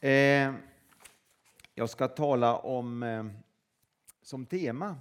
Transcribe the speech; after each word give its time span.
Eh, 0.00 0.54
jag 1.74 1.90
ska 1.90 2.08
tala 2.08 2.56
om 2.56 3.02
eh, 3.02 3.26
som 4.22 4.46
tema, 4.46 4.96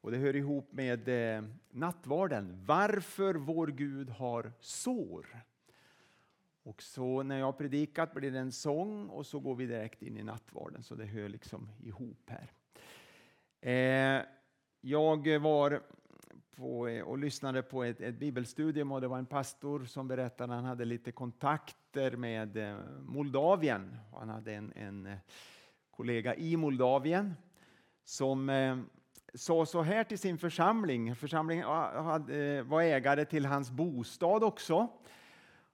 och 0.00 0.10
det 0.10 0.16
hör 0.16 0.36
ihop 0.36 0.72
med 0.72 1.08
eh, 1.08 1.44
nattvarden, 1.70 2.64
varför 2.66 3.34
vår 3.34 3.66
Gud 3.66 4.10
har 4.10 4.52
sår. 4.60 5.26
Och 6.62 6.82
så 6.82 7.22
när 7.22 7.38
jag 7.38 7.46
har 7.46 7.52
predikat 7.52 8.14
blir 8.14 8.30
det 8.30 8.38
en 8.38 8.52
sång 8.52 9.08
och 9.08 9.26
så 9.26 9.40
går 9.40 9.54
vi 9.54 9.66
direkt 9.66 10.02
in 10.02 10.18
i 10.18 10.22
nattvarden, 10.22 10.82
så 10.82 10.94
det 10.94 11.04
hör 11.04 11.28
liksom 11.28 11.68
ihop 11.82 12.30
här. 12.30 12.52
Eh, 13.60 14.24
jag 14.80 15.38
var 15.38 15.82
på, 16.56 16.88
eh, 16.88 17.02
och 17.02 17.18
lyssnade 17.18 17.62
på 17.62 17.84
ett, 17.84 18.00
ett, 18.00 18.14
bibelstudium 18.14 18.92
och 18.92 19.00
det 19.00 19.08
var 19.08 19.18
en 19.18 19.26
pastor 19.26 19.84
som 19.84 20.08
berättade 20.08 20.52
att 20.52 20.56
han 20.56 20.64
hade 20.64 20.84
lite 20.84 21.12
kontakt 21.12 21.76
kontakter 21.90 22.16
med 22.16 22.56
eh, 22.56 22.76
Moldavien. 23.02 23.96
Han 24.12 24.28
hade 24.28 24.54
en, 24.54 24.72
en 24.76 25.06
eh, 25.06 25.18
kollega 25.90 26.34
i 26.34 26.56
Moldavien 26.56 27.34
som 28.04 28.48
eh, 28.48 28.78
sa 29.34 29.66
så 29.66 29.82
här 29.82 30.04
till 30.04 30.18
sin 30.18 30.38
församling. 30.38 31.16
Församlingen 31.16 31.64
eh, 31.64 32.62
var 32.62 32.82
ägare 32.82 33.24
till 33.24 33.46
hans 33.46 33.70
bostad 33.70 34.44
också. 34.44 34.88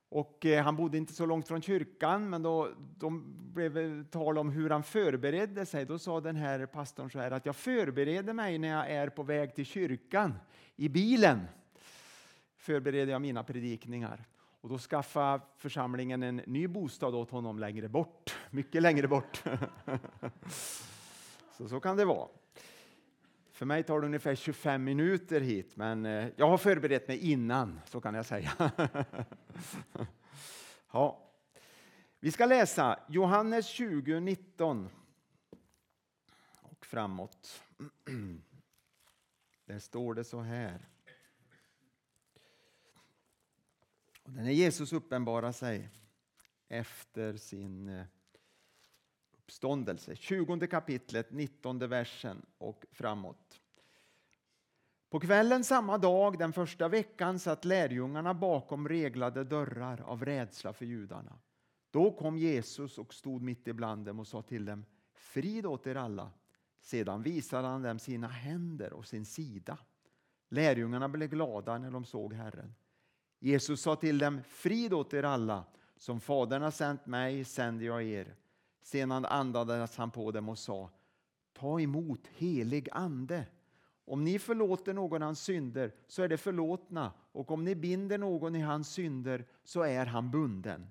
Och 0.09 0.45
eh, 0.45 0.63
han 0.63 0.75
bodde 0.75 0.97
inte 0.97 1.13
så 1.13 1.25
långt 1.25 1.47
från 1.47 1.61
kyrkan, 1.61 2.29
men 2.29 2.43
då 2.43 2.69
de 2.97 3.23
blev 3.53 4.03
tal 4.03 4.37
om 4.37 4.49
hur 4.49 4.69
han 4.69 4.83
förberedde 4.83 5.65
sig. 5.65 5.85
Då 5.85 5.99
sa 5.99 6.21
den 6.21 6.35
här 6.35 6.65
pastorn 6.65 7.11
så 7.11 7.19
här 7.19 7.31
att 7.31 7.45
jag 7.45 7.55
förbereder 7.55 8.33
mig 8.33 8.57
när 8.57 8.69
jag 8.69 8.91
är 8.91 9.09
på 9.09 9.23
väg 9.23 9.55
till 9.55 9.65
kyrkan 9.65 10.33
i 10.75 10.89
bilen. 10.89 11.47
Förbereder 12.57 13.11
jag 13.11 13.21
mina 13.21 13.43
predikningar. 13.43 14.25
Och 14.61 14.69
då 14.69 14.77
skaffade 14.77 15.43
församlingen 15.57 16.23
en 16.23 16.35
ny 16.35 16.67
bostad 16.67 17.15
åt 17.15 17.31
honom 17.31 17.59
längre 17.59 17.89
bort, 17.89 18.35
mycket 18.49 18.81
längre 18.81 19.07
bort. 19.07 19.43
så, 21.57 21.69
så 21.69 21.79
kan 21.79 21.97
det 21.97 22.05
vara. 22.05 22.27
För 23.51 23.65
mig 23.65 23.83
tar 23.83 24.01
det 24.01 24.07
ungefär 24.07 24.35
25 24.35 24.83
minuter 24.83 25.41
hit, 25.41 25.75
men 25.75 26.05
eh, 26.05 26.27
jag 26.35 26.49
har 26.49 26.57
förberett 26.57 27.07
mig 27.07 27.31
innan, 27.31 27.79
så 27.85 28.01
kan 28.01 28.13
jag 28.13 28.25
säga. 28.25 28.51
ja. 30.91 31.23
Vi 32.19 32.31
ska 32.31 32.45
läsa 32.45 32.99
Johannes 33.07 33.67
20, 33.67 34.19
19 34.19 34.89
och 36.61 36.85
framåt. 36.85 37.61
Där 39.65 39.79
står 39.79 40.13
det 40.13 40.23
så 40.23 40.41
här. 40.41 40.87
Och 44.27 44.33
när 44.33 44.51
Jesus 44.51 44.93
uppenbarar 44.93 45.51
sig 45.51 45.89
efter 46.67 47.37
sin 47.37 47.89
eh, 47.89 48.05
uppståndelse. 49.37 50.15
20 50.15 50.67
kapitlet, 50.67 51.31
19 51.31 51.79
versen 51.79 52.45
och 52.57 52.85
framåt. 52.91 53.61
På 55.09 55.19
kvällen 55.19 55.63
samma 55.63 55.97
dag, 55.97 56.37
den 56.37 56.53
första 56.53 56.87
veckan, 56.87 57.39
satt 57.39 57.65
lärjungarna 57.65 58.33
bakom 58.33 58.89
reglade 58.89 59.43
dörrar 59.43 60.01
av 60.01 60.25
rädsla 60.25 60.73
för 60.73 60.85
judarna. 60.85 61.39
Då 61.91 62.11
kom 62.11 62.37
Jesus 62.37 62.97
och 62.97 63.13
stod 63.13 63.41
mitt 63.41 63.67
ibland 63.67 64.05
dem 64.05 64.19
och 64.19 64.27
sa 64.27 64.41
till 64.41 64.65
dem 64.65 64.85
Frid 65.13 65.65
åt 65.65 65.87
er 65.87 65.95
alla. 65.95 66.31
Sedan 66.81 67.21
visade 67.21 67.67
han 67.67 67.81
dem 67.81 67.99
sina 67.99 68.27
händer 68.27 68.93
och 68.93 69.07
sin 69.07 69.25
sida. 69.25 69.77
Lärjungarna 70.49 71.09
blev 71.09 71.29
glada 71.29 71.77
när 71.77 71.91
de 71.91 72.05
såg 72.05 72.33
Herren. 72.33 72.73
Jesus 73.39 73.81
sa 73.81 73.95
till 73.95 74.17
dem 74.17 74.41
Frid 74.47 74.93
åt 74.93 75.13
er 75.13 75.23
alla. 75.23 75.63
Som 75.97 76.19
Fadern 76.19 76.61
har 76.61 76.71
sänt 76.71 77.05
mig 77.05 77.43
sänder 77.45 77.85
jag 77.85 78.03
er. 78.03 78.35
Sedan 78.81 79.25
andades 79.25 79.97
han 79.97 80.11
på 80.11 80.31
dem 80.31 80.49
och 80.49 80.57
sa 80.57 80.89
Ta 81.53 81.79
emot 81.79 82.27
helig 82.27 82.89
ande. 82.91 83.45
Om 84.05 84.23
ni 84.23 84.39
förlåter 84.39 84.93
någon 84.93 85.21
hans 85.21 85.41
synder 85.41 85.91
så 86.07 86.21
är 86.21 86.27
det 86.27 86.37
förlåtna 86.37 87.11
och 87.31 87.51
om 87.51 87.63
ni 87.63 87.75
binder 87.75 88.17
någon 88.17 88.55
i 88.55 88.59
hans 88.59 88.89
synder 88.89 89.45
så 89.63 89.81
är 89.81 90.05
han 90.05 90.31
bunden. 90.31 90.89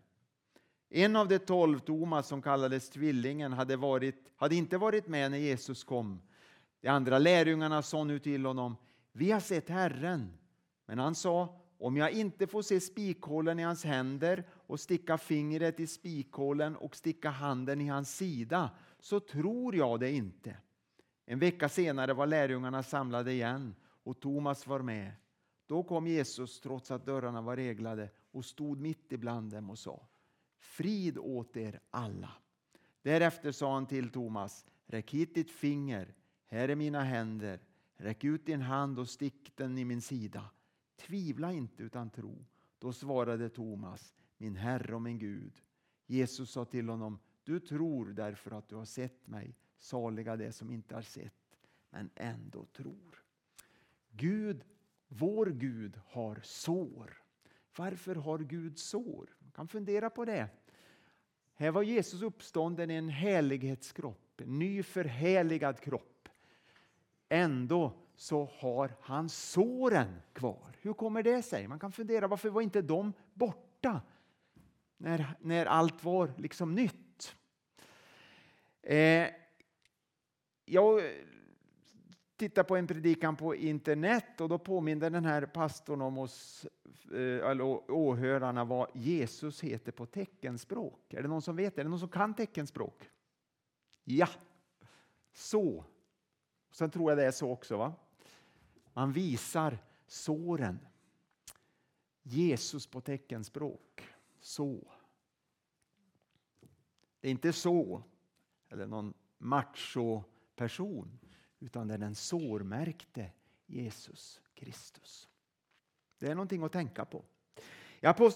En 0.88 1.16
av 1.16 1.28
de 1.28 1.38
tolv, 1.38 1.78
Thomas, 1.78 2.26
som 2.28 2.42
kallades 2.42 2.90
Tvillingen, 2.90 3.52
hade, 3.52 3.76
varit, 3.76 4.32
hade 4.36 4.54
inte 4.54 4.78
varit 4.78 5.06
med 5.06 5.30
när 5.30 5.38
Jesus 5.38 5.84
kom. 5.84 6.20
De 6.80 6.88
andra 6.88 7.18
lärjungarna 7.18 7.82
sa 7.82 8.04
nu 8.04 8.18
till 8.18 8.46
honom, 8.46 8.76
vi 9.12 9.30
har 9.30 9.40
sett 9.40 9.68
Herren. 9.68 10.32
Men 10.86 10.98
han 10.98 11.14
sa, 11.14 11.60
om 11.78 11.96
jag 11.96 12.12
inte 12.12 12.46
får 12.46 12.62
se 12.62 12.80
spikhålen 12.80 13.58
i 13.58 13.62
hans 13.62 13.84
händer 13.84 14.44
och 14.50 14.80
sticka 14.80 15.18
fingret 15.18 15.80
i 15.80 15.86
spikhålen 15.86 16.76
och 16.76 16.96
sticka 16.96 17.30
handen 17.30 17.80
i 17.80 17.88
hans 17.88 18.16
sida 18.16 18.70
så 19.00 19.20
tror 19.20 19.76
jag 19.76 20.00
det 20.00 20.10
inte. 20.10 20.56
En 21.24 21.38
vecka 21.38 21.68
senare 21.68 22.14
var 22.14 22.26
lärjungarna 22.26 22.82
samlade 22.82 23.32
igen 23.32 23.74
och 24.02 24.20
Thomas 24.20 24.66
var 24.66 24.80
med. 24.80 25.12
Då 25.66 25.82
kom 25.82 26.06
Jesus 26.06 26.60
trots 26.60 26.90
att 26.90 27.06
dörrarna 27.06 27.42
var 27.42 27.56
reglade 27.56 28.10
och 28.30 28.44
stod 28.44 28.80
mitt 28.80 29.12
ibland 29.12 29.52
dem 29.52 29.70
och 29.70 29.78
sa 29.78 30.06
Frid 30.58 31.18
åt 31.18 31.56
er 31.56 31.80
alla. 31.90 32.30
Därefter 33.02 33.52
sa 33.52 33.74
han 33.74 33.86
till 33.86 34.10
Thomas 34.10 34.66
Räck 34.86 35.10
hit 35.10 35.34
ditt 35.34 35.50
finger, 35.50 36.14
här 36.46 36.68
är 36.68 36.76
mina 36.76 37.02
händer. 37.02 37.60
Räck 37.96 38.24
ut 38.24 38.46
din 38.46 38.60
hand 38.60 38.98
och 38.98 39.08
stick 39.08 39.56
den 39.56 39.78
i 39.78 39.84
min 39.84 40.02
sida. 40.02 40.44
Tvivla 40.96 41.52
inte 41.52 41.82
utan 41.82 42.10
tro. 42.10 42.44
Då 42.78 42.92
svarade 42.92 43.48
Thomas, 43.48 44.14
min 44.38 44.56
Herre 44.56 44.94
och 44.94 45.02
min 45.02 45.18
Gud. 45.18 45.62
Jesus 46.06 46.50
sa 46.50 46.64
till 46.64 46.88
honom, 46.88 47.18
du 47.44 47.60
tror 47.60 48.06
därför 48.06 48.50
att 48.50 48.68
du 48.68 48.76
har 48.76 48.84
sett 48.84 49.26
mig. 49.26 49.56
Saliga 49.78 50.36
det 50.36 50.52
som 50.52 50.70
inte 50.70 50.94
har 50.94 51.02
sett, 51.02 51.58
men 51.90 52.10
ändå 52.14 52.64
tror. 52.64 53.24
Gud, 54.10 54.64
vår 55.08 55.46
Gud 55.46 56.00
har 56.06 56.40
sår. 56.42 57.22
Varför 57.76 58.14
har 58.14 58.38
Gud 58.38 58.78
sår? 58.78 59.36
Man 59.38 59.50
kan 59.50 59.68
fundera 59.68 60.10
på 60.10 60.24
det. 60.24 60.48
Här 61.54 61.70
var 61.70 61.82
Jesus 61.82 62.22
uppstånden 62.22 62.90
i 62.90 62.94
en 62.94 63.08
härlighetskropp, 63.08 64.40
en 64.40 64.58
ny 64.58 64.82
förhärligad 64.82 65.80
kropp. 65.80 66.28
Ändå 67.28 67.92
så 68.16 68.50
har 68.58 68.96
han 69.00 69.28
såren 69.28 70.22
kvar. 70.32 70.76
Hur 70.80 70.92
kommer 70.92 71.22
det 71.22 71.42
sig? 71.42 71.68
Man 71.68 71.78
kan 71.78 71.92
fundera 71.92 72.26
varför 72.26 72.48
var 72.48 72.62
inte 72.62 72.82
de 72.82 73.12
borta 73.34 74.00
när, 74.96 75.34
när 75.40 75.66
allt 75.66 76.04
var 76.04 76.32
liksom 76.36 76.74
nytt? 76.74 77.36
Eh, 78.82 79.28
jag 80.64 81.02
tittade 82.36 82.68
på 82.68 82.76
en 82.76 82.86
predikan 82.86 83.36
på 83.36 83.54
internet 83.54 84.40
och 84.40 84.48
då 84.48 84.58
påminde 84.58 85.10
den 85.10 85.24
här 85.24 85.46
pastorn 85.46 86.02
om 86.02 86.18
oss 86.18 86.66
eh, 87.12 87.50
eller 87.50 87.90
åhörarna 87.90 88.64
vad 88.64 88.88
Jesus 88.94 89.60
heter 89.60 89.92
på 89.92 90.06
teckenspråk. 90.06 91.14
Är 91.14 91.22
det 91.22 91.28
någon 91.28 91.42
som 91.42 91.56
vet? 91.56 91.78
Är 91.78 91.84
det 91.84 91.90
någon 91.90 92.00
som 92.00 92.08
kan 92.08 92.34
teckenspråk? 92.34 93.10
Ja, 94.04 94.28
så. 95.32 95.84
Sen 96.70 96.90
tror 96.90 97.10
jag 97.10 97.18
det 97.18 97.26
är 97.26 97.30
så 97.30 97.50
också. 97.50 97.76
va? 97.76 97.92
Man 98.96 99.12
visar 99.12 99.78
såren. 100.06 100.78
Jesus 102.22 102.86
på 102.86 103.00
teckenspråk. 103.00 104.08
Så. 104.40 104.92
Det 107.20 107.28
är 107.28 107.30
inte 107.30 107.52
så, 107.52 108.02
eller 108.68 108.86
någon 108.86 109.14
macho-person, 109.38 111.18
utan 111.58 111.88
det 111.88 111.94
är 111.94 111.98
den 111.98 112.14
sårmärkte 112.14 113.30
Jesus 113.66 114.40
Kristus. 114.54 115.28
Det 116.18 116.26
är 116.26 116.34
någonting 116.34 116.62
att 116.62 116.72
tänka 116.72 117.04
på. 117.04 117.24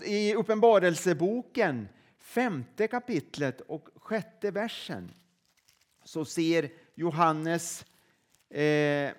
I 0.05 0.35
Uppenbarelseboken, 0.35 1.89
femte 2.17 2.89
kapitlet 2.89 3.61
och 3.61 3.89
sjätte 3.95 4.51
versen, 4.51 5.13
så 6.05 6.25
ser 6.25 6.73
Johannes 6.95 7.87
eh, 8.49 9.13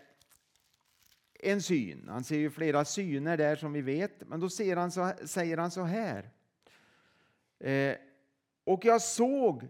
en 1.44 1.62
syn. 1.62 2.08
Han 2.10 2.24
ser 2.24 2.38
ju 2.38 2.50
flera 2.50 2.86
syner 2.86 3.38
där 3.38 3.56
som 3.56 3.74
vi 3.74 3.82
vet, 3.82 4.28
men 4.28 4.40
då 4.40 4.50
ser 4.50 4.76
han 4.76 4.92
så, 4.92 5.12
säger 5.26 5.58
han 5.58 5.72
så 5.72 5.84
här. 5.84 6.30
Eh, 7.60 7.96
och 8.64 8.86
jag 8.86 9.02
såg 9.02 9.68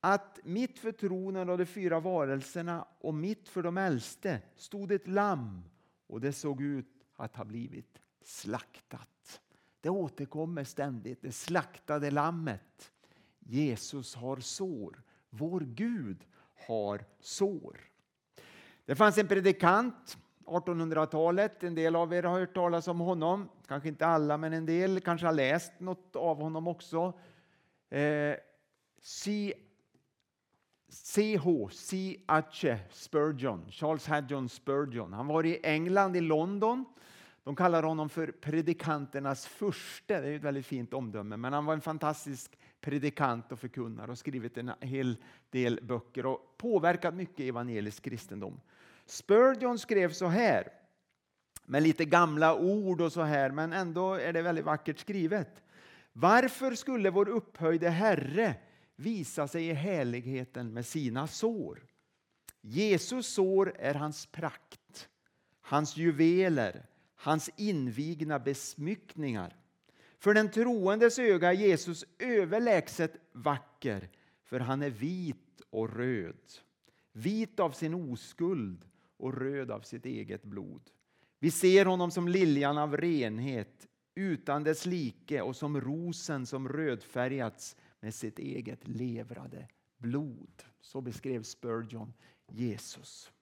att 0.00 0.38
mitt 0.44 0.78
för 0.78 0.92
tronen 0.92 1.48
och 1.48 1.58
de 1.58 1.66
fyra 1.66 2.00
varelserna 2.00 2.86
och 2.98 3.14
mitt 3.14 3.48
för 3.48 3.62
de 3.62 3.78
äldste 3.78 4.40
stod 4.56 4.92
ett 4.92 5.08
lamm 5.08 5.62
och 6.06 6.20
det 6.20 6.32
såg 6.32 6.62
ut 6.62 7.06
att 7.16 7.36
ha 7.36 7.44
blivit 7.44 7.98
slaktat. 8.22 9.40
Det 9.80 9.90
återkommer 9.90 10.64
ständigt, 10.64 11.22
det 11.22 11.32
slaktade 11.32 12.10
lammet. 12.10 12.92
Jesus 13.38 14.14
har 14.14 14.36
sår. 14.36 15.02
Vår 15.30 15.60
Gud 15.60 16.24
har 16.66 17.04
sår. 17.20 17.80
Det 18.84 18.94
fanns 18.94 19.18
en 19.18 19.28
predikant 19.28 20.18
1800-talet. 20.46 21.62
En 21.62 21.74
del 21.74 21.96
av 21.96 22.14
er 22.14 22.22
har 22.22 22.38
hört 22.38 22.54
talas 22.54 22.88
om 22.88 23.00
honom. 23.00 23.48
Kanske 23.68 23.88
inte 23.88 24.06
alla, 24.06 24.36
men 24.36 24.52
en 24.52 24.66
del 24.66 25.00
kanske 25.00 25.26
har 25.26 25.32
läst 25.32 25.72
något 25.80 26.16
av 26.16 26.40
honom 26.40 26.68
också. 26.68 27.12
Eh, 27.90 28.36
C.H. 30.92 31.68
C. 31.72 32.18
Spurgeon, 32.90 33.70
Charles 33.70 34.06
Haddon 34.06 34.48
Spurgeon. 34.48 35.12
Han 35.12 35.26
var 35.26 35.46
i 35.46 35.60
England, 35.62 36.16
i 36.16 36.20
London. 36.20 36.84
De 37.44 37.56
kallar 37.56 37.82
honom 37.82 38.08
för 38.08 38.26
predikanternas 38.26 39.46
furste. 39.46 40.20
Det 40.20 40.28
är 40.28 40.36
ett 40.36 40.42
väldigt 40.42 40.66
fint 40.66 40.94
omdöme. 40.94 41.36
Men 41.36 41.52
han 41.52 41.64
var 41.64 41.74
en 41.74 41.80
fantastisk 41.80 42.58
predikant 42.80 43.52
och 43.52 43.58
förkunnare 43.58 44.10
och 44.10 44.18
skrivit 44.18 44.58
en 44.58 44.70
hel 44.80 45.16
del 45.50 45.80
böcker 45.82 46.26
och 46.26 46.54
påverkat 46.56 47.14
mycket 47.14 47.40
evangelisk 47.40 48.02
kristendom. 48.02 48.60
Spurgeon 49.06 49.78
skrev 49.78 50.12
så 50.12 50.26
här, 50.26 50.68
med 51.66 51.82
lite 51.82 52.04
gamla 52.04 52.54
ord 52.54 53.00
och 53.00 53.12
så 53.12 53.22
här, 53.22 53.50
men 53.50 53.72
ändå 53.72 54.14
är 54.14 54.32
det 54.32 54.42
väldigt 54.42 54.64
vackert 54.64 54.98
skrivet. 54.98 55.62
Varför 56.12 56.74
skulle 56.74 57.10
vår 57.10 57.28
upphöjde 57.28 57.88
Herre 57.88 58.54
visa 58.96 59.48
sig 59.48 59.66
i 59.68 59.72
härligheten 59.72 60.74
med 60.74 60.86
sina 60.86 61.26
sår? 61.26 61.82
Jesus 62.60 63.34
sår 63.34 63.74
är 63.78 63.94
hans 63.94 64.26
prakt, 64.26 65.08
hans 65.60 65.96
juveler, 65.96 66.86
hans 67.14 67.50
invigna 67.56 68.38
besmyckningar. 68.38 69.56
För 70.18 70.34
den 70.34 70.50
troendes 70.50 71.18
öga 71.18 71.48
är 71.48 71.56
Jesus 71.56 72.04
överlägset 72.18 73.16
vacker, 73.32 74.08
för 74.44 74.60
han 74.60 74.82
är 74.82 74.90
vit 74.90 75.60
och 75.70 75.96
röd. 75.96 76.40
Vit 77.12 77.60
av 77.60 77.70
sin 77.70 77.94
oskuld 77.94 78.84
och 79.16 79.34
röd 79.34 79.70
av 79.70 79.80
sitt 79.80 80.06
eget 80.06 80.42
blod. 80.42 80.90
Vi 81.38 81.50
ser 81.50 81.84
honom 81.84 82.10
som 82.10 82.28
liljan 82.28 82.78
av 82.78 82.96
renhet, 82.96 83.88
utan 84.14 84.64
dess 84.64 84.86
like 84.86 85.40
och 85.40 85.56
som 85.56 85.80
rosen 85.80 86.46
som 86.46 86.68
rödfärgats 86.68 87.76
med 88.00 88.14
sitt 88.14 88.38
eget 88.38 88.88
levrade 88.88 89.68
blod. 89.98 90.62
Så 90.80 91.00
beskrev 91.00 91.42
Spurgeon 91.42 92.12
Jesus. 92.48 93.32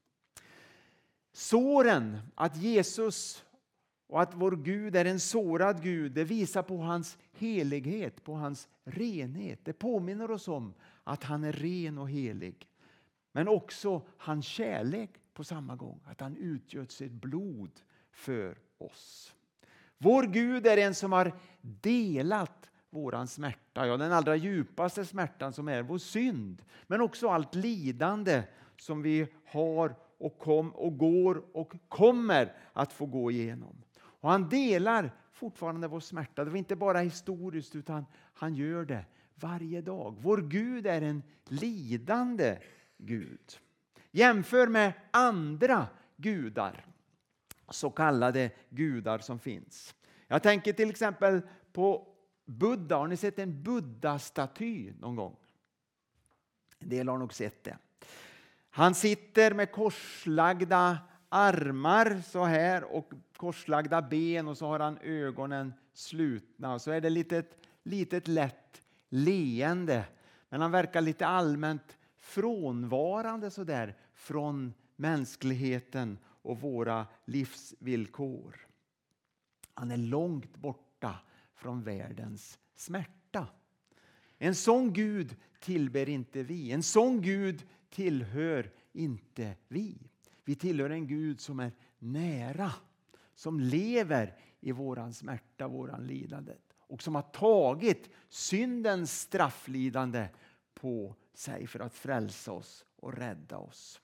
Såren, 1.32 2.18
att 2.34 2.56
Jesus 2.56 3.44
och 4.06 4.22
att 4.22 4.34
vår 4.34 4.56
Gud 4.56 4.96
är 4.96 5.04
en 5.04 5.20
sårad 5.20 5.82
Gud, 5.82 6.12
det 6.12 6.24
visar 6.24 6.62
på 6.62 6.76
hans 6.76 7.18
helighet, 7.32 8.24
på 8.24 8.34
hans 8.34 8.68
renhet. 8.84 9.60
Det 9.64 9.72
påminner 9.72 10.30
oss 10.30 10.48
om 10.48 10.74
att 11.04 11.22
han 11.22 11.44
är 11.44 11.52
ren 11.52 11.98
och 11.98 12.10
helig. 12.10 12.68
Men 13.32 13.48
också 13.48 14.02
hans 14.16 14.46
kärlek 14.46 15.10
på 15.34 15.44
samma 15.44 15.76
gång, 15.76 16.00
att 16.04 16.20
han 16.20 16.36
utgöt 16.36 16.92
sitt 16.92 17.12
blod 17.12 17.70
för 18.12 18.58
oss. 18.78 19.34
Vår 19.98 20.22
Gud 20.22 20.66
är 20.66 20.76
en 20.76 20.94
som 20.94 21.12
har 21.12 21.32
delat 21.60 22.70
våran 22.90 23.26
smärta, 23.28 23.86
ja 23.86 23.96
den 23.96 24.12
allra 24.12 24.36
djupaste 24.36 25.04
smärtan 25.04 25.52
som 25.52 25.68
är 25.68 25.82
vår 25.82 25.98
synd. 25.98 26.62
Men 26.86 27.00
också 27.00 27.28
allt 27.28 27.54
lidande 27.54 28.42
som 28.76 29.02
vi 29.02 29.26
har 29.46 29.94
och, 30.18 30.38
kom, 30.38 30.70
och 30.70 30.98
går 30.98 31.44
och 31.52 31.72
kommer 31.88 32.52
att 32.72 32.92
få 32.92 33.06
gå 33.06 33.30
igenom. 33.30 33.82
Och 33.98 34.30
han 34.30 34.48
delar 34.48 35.10
fortfarande 35.32 35.88
vår 35.88 36.00
smärta. 36.00 36.44
Det 36.44 36.50
var 36.50 36.58
inte 36.58 36.76
bara 36.76 36.98
historiskt 36.98 37.74
utan 37.74 38.06
han 38.34 38.54
gör 38.54 38.84
det 38.84 39.04
varje 39.34 39.80
dag. 39.80 40.16
Vår 40.20 40.38
Gud 40.38 40.86
är 40.86 41.02
en 41.02 41.22
lidande 41.48 42.58
Gud. 42.98 43.58
Jämför 44.14 44.66
med 44.66 44.92
andra 45.10 45.86
gudar, 46.16 46.86
så 47.70 47.90
kallade 47.90 48.50
gudar 48.70 49.18
som 49.18 49.38
finns. 49.38 49.94
Jag 50.28 50.42
tänker 50.42 50.72
till 50.72 50.90
exempel 50.90 51.40
på 51.72 52.06
Buddha. 52.44 52.96
Har 52.96 53.06
ni 53.06 53.16
sett 53.16 53.38
en 53.38 53.62
Buddha-staty 53.62 54.92
någon 55.00 55.16
gång? 55.16 55.36
En 56.78 56.88
del 56.88 57.08
har 57.08 57.18
nog 57.18 57.34
sett 57.34 57.64
det. 57.64 57.78
Han 58.70 58.94
sitter 58.94 59.54
med 59.54 59.72
korslagda 59.72 60.98
armar 61.28 62.22
så 62.26 62.44
här 62.44 62.84
och 62.84 63.12
korslagda 63.36 64.02
ben 64.02 64.48
och 64.48 64.58
så 64.58 64.66
har 64.66 64.80
han 64.80 64.98
ögonen 64.98 65.72
slutna. 65.94 66.74
Och 66.74 66.80
så 66.80 66.90
är 66.90 67.00
det 67.00 67.10
litet, 67.10 67.56
litet 67.82 68.28
lätt 68.28 68.82
leende. 69.08 70.04
Men 70.48 70.60
han 70.60 70.70
verkar 70.70 71.00
lite 71.00 71.26
allmänt 71.26 71.98
frånvarande 72.22 73.50
så 73.50 73.64
där 73.64 73.96
från 74.14 74.74
mänskligheten 74.96 76.18
och 76.24 76.60
våra 76.60 77.06
livsvillkor. 77.24 78.66
Han 79.74 79.90
är 79.90 79.96
långt 79.96 80.56
borta 80.56 81.14
från 81.54 81.82
världens 81.82 82.58
smärta. 82.76 83.46
En 84.38 84.54
sån 84.54 84.92
Gud 84.92 85.36
tillber 85.60 86.08
inte 86.08 86.42
vi. 86.42 86.72
En 86.72 86.82
sån 86.82 87.22
Gud 87.22 87.66
tillhör 87.90 88.70
inte 88.92 89.56
vi. 89.68 89.98
Vi 90.44 90.54
tillhör 90.54 90.90
en 90.90 91.06
Gud 91.06 91.40
som 91.40 91.60
är 91.60 91.72
nära, 91.98 92.72
som 93.34 93.60
lever 93.60 94.38
i 94.60 94.72
våran 94.72 95.14
smärta, 95.14 95.68
våran 95.68 96.06
lidande 96.06 96.52
och 96.76 97.02
som 97.02 97.14
har 97.14 97.22
tagit 97.22 98.10
syndens 98.28 99.20
strafflidande 99.20 100.28
på 100.74 101.14
sig 101.34 101.66
för 101.66 101.80
att 101.80 101.94
frälsa 101.94 102.52
oss 102.52 102.84
och 102.96 103.14
rädda 103.14 103.58
oss. 103.58 104.00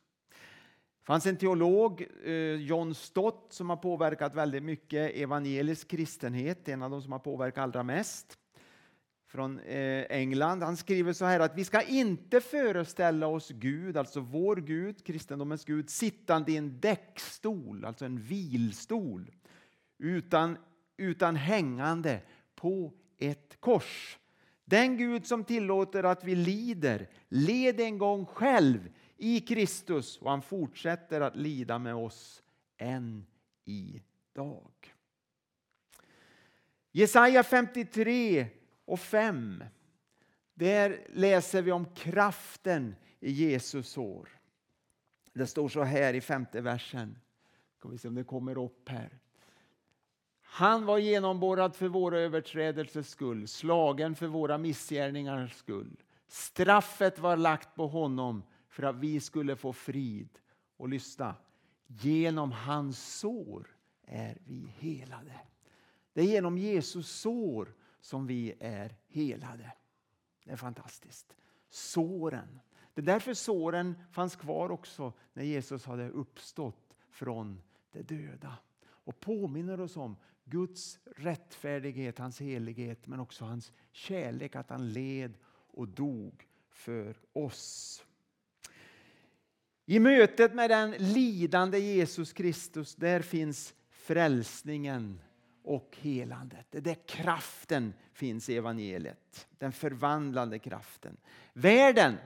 Det 1.00 1.06
fanns 1.06 1.26
en 1.26 1.36
teolog, 1.36 2.06
eh, 2.24 2.32
John 2.54 2.94
Stott, 2.94 3.46
som 3.50 3.70
har 3.70 3.76
påverkat 3.76 4.34
väldigt 4.34 4.62
mycket 4.62 5.14
evangelisk 5.14 5.88
kristenhet, 5.88 6.68
en 6.68 6.82
av 6.82 6.90
de 6.90 7.02
som 7.02 7.12
har 7.12 7.18
påverkat 7.18 7.62
allra 7.62 7.82
mest 7.82 8.38
från 9.28 9.58
eh, 9.58 10.04
England. 10.10 10.62
Han 10.62 10.76
skriver 10.76 11.12
så 11.12 11.24
här 11.24 11.40
att 11.40 11.56
vi 11.56 11.64
ska 11.64 11.82
inte 11.82 12.40
föreställa 12.40 13.26
oss 13.26 13.50
Gud, 13.50 13.96
alltså 13.96 14.20
vår 14.20 14.56
Gud, 14.56 15.04
kristendomens 15.04 15.64
Gud, 15.64 15.90
sittande 15.90 16.52
i 16.52 16.56
en 16.56 16.80
däckstol, 16.80 17.84
alltså 17.84 18.04
en 18.04 18.18
vilstol, 18.18 19.30
utan, 19.98 20.58
utan 20.96 21.36
hängande 21.36 22.20
på 22.54 22.92
ett 23.18 23.56
kors. 23.60 24.18
Den 24.68 24.96
Gud 24.96 25.26
som 25.26 25.44
tillåter 25.44 26.04
att 26.04 26.24
vi 26.24 26.34
lider 26.34 27.08
led 27.28 27.80
en 27.80 27.98
gång 27.98 28.26
själv 28.26 28.90
i 29.16 29.40
Kristus 29.40 30.18
och 30.18 30.30
han 30.30 30.42
fortsätter 30.42 31.20
att 31.20 31.36
lida 31.36 31.78
med 31.78 31.94
oss 31.94 32.42
än 32.76 33.26
idag. 33.64 34.72
Jesaja 36.92 37.42
53 37.42 38.46
och 38.84 39.00
5. 39.00 39.64
Där 40.54 41.06
läser 41.08 41.62
vi 41.62 41.72
om 41.72 41.94
kraften 41.94 42.94
i 43.20 43.30
Jesus 43.30 43.88
sår. 43.88 44.28
Det 45.32 45.46
står 45.46 45.68
så 45.68 45.82
här 45.82 46.14
i 46.14 46.20
femte 46.20 46.60
versen. 46.60 47.18
Ska 47.78 47.88
vi 47.88 47.98
se 47.98 48.08
om 48.08 48.14
det 48.14 48.24
kommer 48.24 48.64
upp 48.64 48.88
här. 48.88 49.18
Han 50.50 50.86
var 50.86 50.98
genomborrad 50.98 51.76
för 51.76 51.88
våra 51.88 52.18
överträdelsers 52.18 53.06
skull, 53.06 53.48
slagen 53.48 54.14
för 54.14 54.26
våra 54.26 54.58
missgärningars 54.58 55.54
skull. 55.54 55.96
Straffet 56.28 57.18
var 57.18 57.36
lagt 57.36 57.74
på 57.74 57.86
honom 57.86 58.42
för 58.68 58.82
att 58.82 58.96
vi 58.96 59.20
skulle 59.20 59.56
få 59.56 59.72
frid. 59.72 60.28
Och 60.76 60.88
lyssna, 60.88 61.34
genom 61.86 62.52
hans 62.52 63.18
sår 63.18 63.76
är 64.06 64.38
vi 64.44 64.72
helade. 64.78 65.40
Det 66.12 66.20
är 66.20 66.24
genom 66.24 66.58
Jesus 66.58 67.08
sår 67.08 67.74
som 68.00 68.26
vi 68.26 68.54
är 68.60 68.96
helade. 69.08 69.72
Det 70.44 70.50
är 70.50 70.56
fantastiskt. 70.56 71.36
Såren. 71.70 72.60
Det 72.94 73.00
är 73.00 73.06
därför 73.06 73.34
såren 73.34 73.98
fanns 74.12 74.36
kvar 74.36 74.70
också 74.70 75.12
när 75.32 75.44
Jesus 75.44 75.84
hade 75.84 76.10
uppstått 76.10 76.96
från 77.10 77.62
de 77.92 78.02
döda. 78.02 78.56
Och 78.80 79.20
påminner 79.20 79.80
oss 79.80 79.96
om 79.96 80.16
Guds 80.50 80.98
rättfärdighet, 81.16 82.18
hans 82.18 82.40
helighet 82.40 83.06
men 83.06 83.20
också 83.20 83.44
hans 83.44 83.72
kärlek, 83.92 84.56
att 84.56 84.70
han 84.70 84.92
led 84.92 85.34
och 85.70 85.88
dog 85.88 86.46
för 86.70 87.16
oss. 87.32 88.04
I 89.86 89.98
mötet 89.98 90.54
med 90.54 90.70
den 90.70 90.90
lidande 90.90 91.78
Jesus 91.78 92.32
Kristus, 92.32 92.94
där 92.94 93.20
finns 93.20 93.74
frälsningen 93.90 95.20
och 95.62 95.96
helandet. 96.00 96.66
Det 96.70 96.78
är 96.78 96.82
där 96.82 97.06
kraften 97.06 97.94
finns 98.12 98.48
i 98.48 98.56
evangeliet. 98.56 99.48
Den 99.58 99.72
förvandlande 99.72 100.58
kraften. 100.58 101.16
Världen 101.52 102.16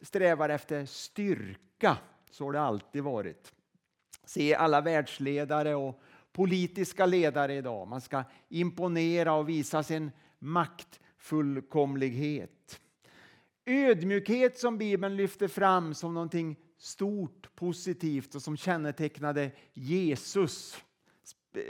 strävar 0.00 0.48
efter 0.48 0.86
styrka, 0.86 1.98
så 2.30 2.44
har 2.44 2.52
det 2.52 2.60
alltid 2.60 3.02
varit. 3.02 3.52
Se 4.24 4.54
alla 4.54 4.80
världsledare 4.80 5.74
och 5.74 6.00
politiska 6.36 7.06
ledare 7.06 7.54
idag. 7.54 7.88
Man 7.88 8.00
ska 8.00 8.24
imponera 8.48 9.34
och 9.34 9.48
visa 9.48 9.82
sin 9.82 10.10
maktfullkomlighet. 10.38 12.80
Ödmjukhet 13.66 14.58
som 14.58 14.78
Bibeln 14.78 15.16
lyfter 15.16 15.48
fram 15.48 15.94
som 15.94 16.14
någonting 16.14 16.56
stort, 16.78 17.48
positivt 17.54 18.34
och 18.34 18.42
som 18.42 18.56
kännetecknade 18.56 19.50
Jesus 19.74 20.82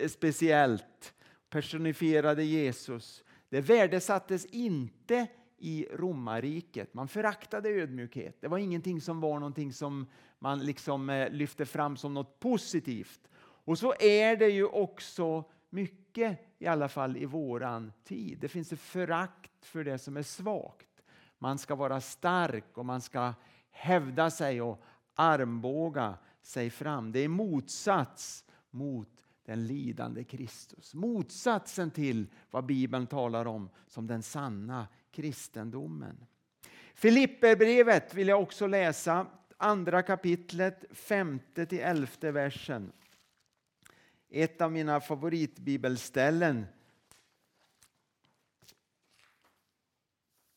speciellt 0.09 1.15
personifierade 1.51 2.45
Jesus. 2.45 3.25
Det 3.49 3.61
värdesattes 3.61 4.47
inte 4.47 5.27
i 5.59 5.87
romarriket. 5.93 6.95
Man 6.95 7.09
föraktade 7.09 7.69
ödmjukhet. 7.69 8.37
Det 8.41 8.49
var 8.49 8.59
ingenting 8.59 9.01
som 9.01 9.21
var 9.21 9.39
någonting 9.39 9.73
som 9.73 10.07
man 10.39 10.59
liksom 10.59 11.11
eh, 11.11 11.31
lyfte 11.31 11.67
fram 11.67 11.97
som 11.97 12.15
något 12.15 12.41
positivt. 12.41 13.29
Och 13.67 13.79
så 13.79 13.95
är 14.01 14.37
det 14.37 14.49
ju 14.49 14.67
också 14.67 15.45
mycket, 15.71 16.39
i 16.59 16.67
alla 16.67 16.89
fall 16.89 17.17
i 17.17 17.25
våran 17.25 17.93
tid. 18.05 18.39
Det 18.41 18.49
finns 18.49 18.73
ett 18.73 18.81
förakt 18.81 19.67
för 19.67 19.85
det 19.85 19.99
som 19.99 20.17
är 20.17 20.23
svagt. 20.23 21.03
Man 21.39 21.59
ska 21.59 21.75
vara 21.75 22.01
stark 22.01 22.79
och 22.79 22.87
man 22.87 23.01
ska 23.01 23.35
hävda 23.71 24.31
sig 24.31 24.63
och 24.63 24.83
armbåga 25.15 26.15
sig 26.43 26.71
fram. 26.71 27.13
Det 27.13 27.19
är 27.19 27.29
motsats 27.29 28.45
mot 28.71 29.27
den 29.45 29.67
lidande 29.67 30.25
Kristus. 30.25 30.95
Motsatsen 30.95 31.91
till 31.91 32.27
vad 32.51 32.67
Bibeln 32.67 33.07
talar 33.07 33.47
om 33.47 33.71
som 33.87 34.07
den 34.07 34.23
sanna 34.23 34.89
kristendomen. 35.11 36.27
Filipperbrevet 36.95 38.15
vill 38.15 38.29
jag 38.29 38.43
också 38.43 38.67
läsa, 38.67 39.27
andra 39.57 40.03
kapitlet, 40.03 40.85
femte 40.91 41.67
till 41.67 41.81
elfte 41.81 42.31
versen. 42.33 42.93
Ett 44.31 44.61
av 44.61 44.73
mina 44.73 45.01
favoritbibelställen 45.01 46.67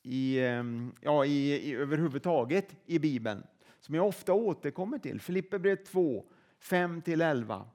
i, 0.03 0.39
ehm, 0.39 0.95
ja, 1.01 1.25
i, 1.25 1.69
i, 1.69 1.73
överhuvudtaget 1.75 2.75
i 2.85 2.99
Bibeln 2.99 3.43
som 3.79 3.95
jag 3.95 4.07
ofta 4.07 4.33
återkommer 4.33 4.99
till. 4.99 5.21
Filipperbrevet 5.21 5.85
2, 5.85 6.25
5-11. 6.61 7.65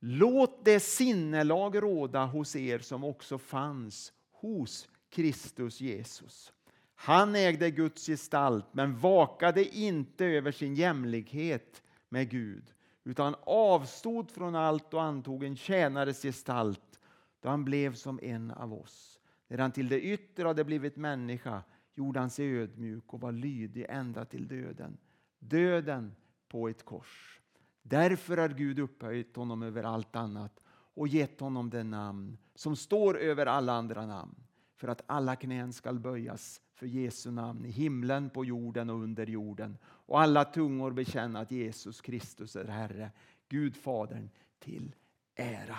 Låt 0.00 0.64
det 0.64 0.80
sinnelag 0.80 1.82
råda 1.82 2.24
hos 2.24 2.56
er 2.56 2.78
som 2.78 3.04
också 3.04 3.38
fanns 3.38 4.12
hos 4.32 4.88
Kristus 5.10 5.80
Jesus. 5.80 6.52
Han 6.94 7.34
ägde 7.34 7.70
Guds 7.70 8.06
gestalt 8.06 8.66
men 8.72 8.98
vakade 8.98 9.64
inte 9.64 10.24
över 10.24 10.52
sin 10.52 10.74
jämlikhet 10.74 11.82
med 12.08 12.30
Gud 12.30 12.72
utan 13.08 13.34
avstod 13.46 14.30
från 14.30 14.54
allt 14.54 14.94
och 14.94 15.02
antog 15.02 15.44
en 15.44 15.56
tjänares 15.56 16.22
gestalt 16.22 17.00
då 17.40 17.48
han 17.48 17.64
blev 17.64 17.94
som 17.94 18.20
en 18.22 18.50
av 18.50 18.74
oss. 18.74 19.20
När 19.48 19.58
han 19.58 19.72
till 19.72 19.88
det 19.88 20.00
yttre 20.00 20.46
hade 20.46 20.64
blivit 20.64 20.96
människa 20.96 21.62
gjorde 21.94 22.20
han 22.20 22.30
sig 22.30 22.58
ödmjuk 22.58 23.14
och 23.14 23.20
var 23.20 23.32
lydig 23.32 23.86
ända 23.88 24.24
till 24.24 24.48
döden. 24.48 24.98
Döden 25.38 26.14
på 26.48 26.68
ett 26.68 26.84
kors. 26.84 27.40
Därför 27.82 28.36
har 28.36 28.48
Gud 28.48 28.78
upphöjt 28.78 29.36
honom 29.36 29.62
över 29.62 29.82
allt 29.82 30.16
annat 30.16 30.60
och 30.94 31.08
gett 31.08 31.40
honom 31.40 31.70
det 31.70 31.84
namn 31.84 32.38
som 32.54 32.76
står 32.76 33.18
över 33.18 33.46
alla 33.46 33.72
andra 33.72 34.06
namn 34.06 34.34
för 34.76 34.88
att 34.88 35.02
alla 35.06 35.36
knän 35.36 35.72
skall 35.72 35.98
böjas 35.98 36.60
för 36.74 36.86
Jesu 36.86 37.30
namn 37.30 37.64
i 37.64 37.70
himlen, 37.70 38.30
på 38.30 38.44
jorden 38.44 38.90
och 38.90 39.02
under 39.02 39.26
jorden 39.26 39.78
och 40.08 40.20
alla 40.20 40.44
tungor 40.44 40.90
bekänna 40.90 41.40
att 41.40 41.50
Jesus 41.50 42.00
Kristus 42.00 42.56
är 42.56 42.64
Herre, 42.64 43.10
Gud 43.48 43.76
Fadern 43.76 44.30
till 44.58 44.94
ära. 45.34 45.78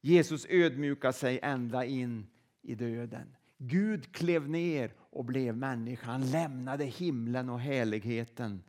Jesus 0.00 0.46
ödmjukar 0.48 1.12
sig 1.12 1.40
ända 1.42 1.84
in 1.84 2.26
i 2.62 2.74
döden. 2.74 3.36
Gud 3.58 4.12
klev 4.12 4.48
ner 4.48 4.92
och 4.98 5.24
blev 5.24 5.56
människa. 5.56 6.06
Han 6.06 6.30
lämnade 6.30 6.84
himlen 6.84 7.50
och 7.50 7.60
heligheten 7.60 8.62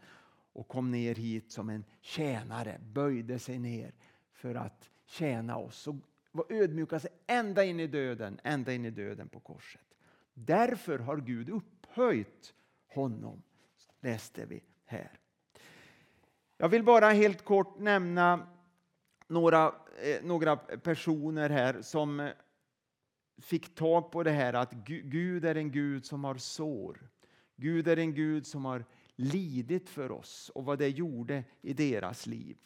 och 0.54 0.68
kom 0.68 0.92
ner 0.92 1.16
hit 1.16 1.52
som 1.52 1.70
en 1.70 1.84
tjänare, 2.02 2.80
böjde 2.94 3.40
sig 3.40 3.60
ner 3.60 3.94
för 4.34 4.56
att 4.56 4.90
tjäna 5.06 5.58
oss 5.58 5.88
och 5.88 6.52
ödmjuka 6.52 7.00
sig 7.00 7.10
ända 7.28 7.64
in 7.66 7.80
i 7.80 7.88
döden, 7.88 8.40
ända 8.44 8.74
in 8.74 8.86
i 8.86 8.90
döden 8.90 9.30
på 9.30 9.40
korset. 9.40 9.96
Därför 10.34 11.00
har 11.00 11.18
Gud 11.18 11.50
upphöjt 11.50 12.54
honom, 12.88 13.42
läste 14.02 14.46
vi 14.46 14.64
här. 14.86 15.20
Jag 16.58 16.70
vill 16.70 16.84
bara 16.84 17.10
helt 17.10 17.46
kort 17.46 17.80
nämna 17.80 18.48
några, 19.28 19.66
eh, 20.02 20.24
några 20.24 20.56
personer 20.58 21.50
här 21.50 21.82
som 21.82 22.20
eh, 22.20 22.32
fick 23.42 23.76
tag 23.76 24.12
på 24.12 24.24
det 24.24 24.32
här 24.32 24.54
att 24.54 24.74
Gud 24.86 25.46
är 25.46 25.56
en 25.56 25.72
Gud 25.72 26.06
som 26.06 26.24
har 26.24 26.36
sår. 26.36 27.10
Gud 27.56 27.88
är 27.88 27.98
en 27.98 28.14
Gud 28.14 28.48
som 28.48 28.66
har 28.66 28.86
lidit 29.16 29.90
för 29.90 30.12
oss 30.12 30.52
och 30.56 30.66
vad 30.66 30.80
det 30.80 30.90
gjorde 30.90 31.44
i 31.62 31.74
deras 31.74 32.26
liv. 32.26 32.58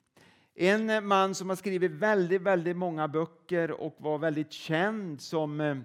En 0.53 1.07
man 1.07 1.35
som 1.35 1.49
har 1.49 1.55
skrivit 1.55 1.91
väldigt, 1.91 2.41
väldigt 2.41 2.77
många 2.77 3.07
böcker 3.07 3.71
och 3.71 3.95
var 3.97 4.17
väldigt 4.17 4.51
känd 4.51 5.21
som, 5.21 5.61
eh, 5.61 5.77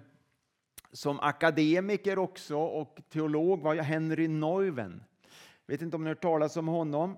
som 0.91 1.19
akademiker 1.19 2.19
också 2.19 2.57
och 2.57 2.99
teolog 3.09 3.61
var 3.61 3.75
Henry 3.75 4.27
Neuven 4.27 5.03
vet 5.71 5.81
inte 5.81 5.95
om 5.95 6.03
ni 6.03 6.09
har 6.09 6.15
hört 6.15 6.21
talas 6.21 6.57
om 6.57 6.67
honom. 6.67 7.17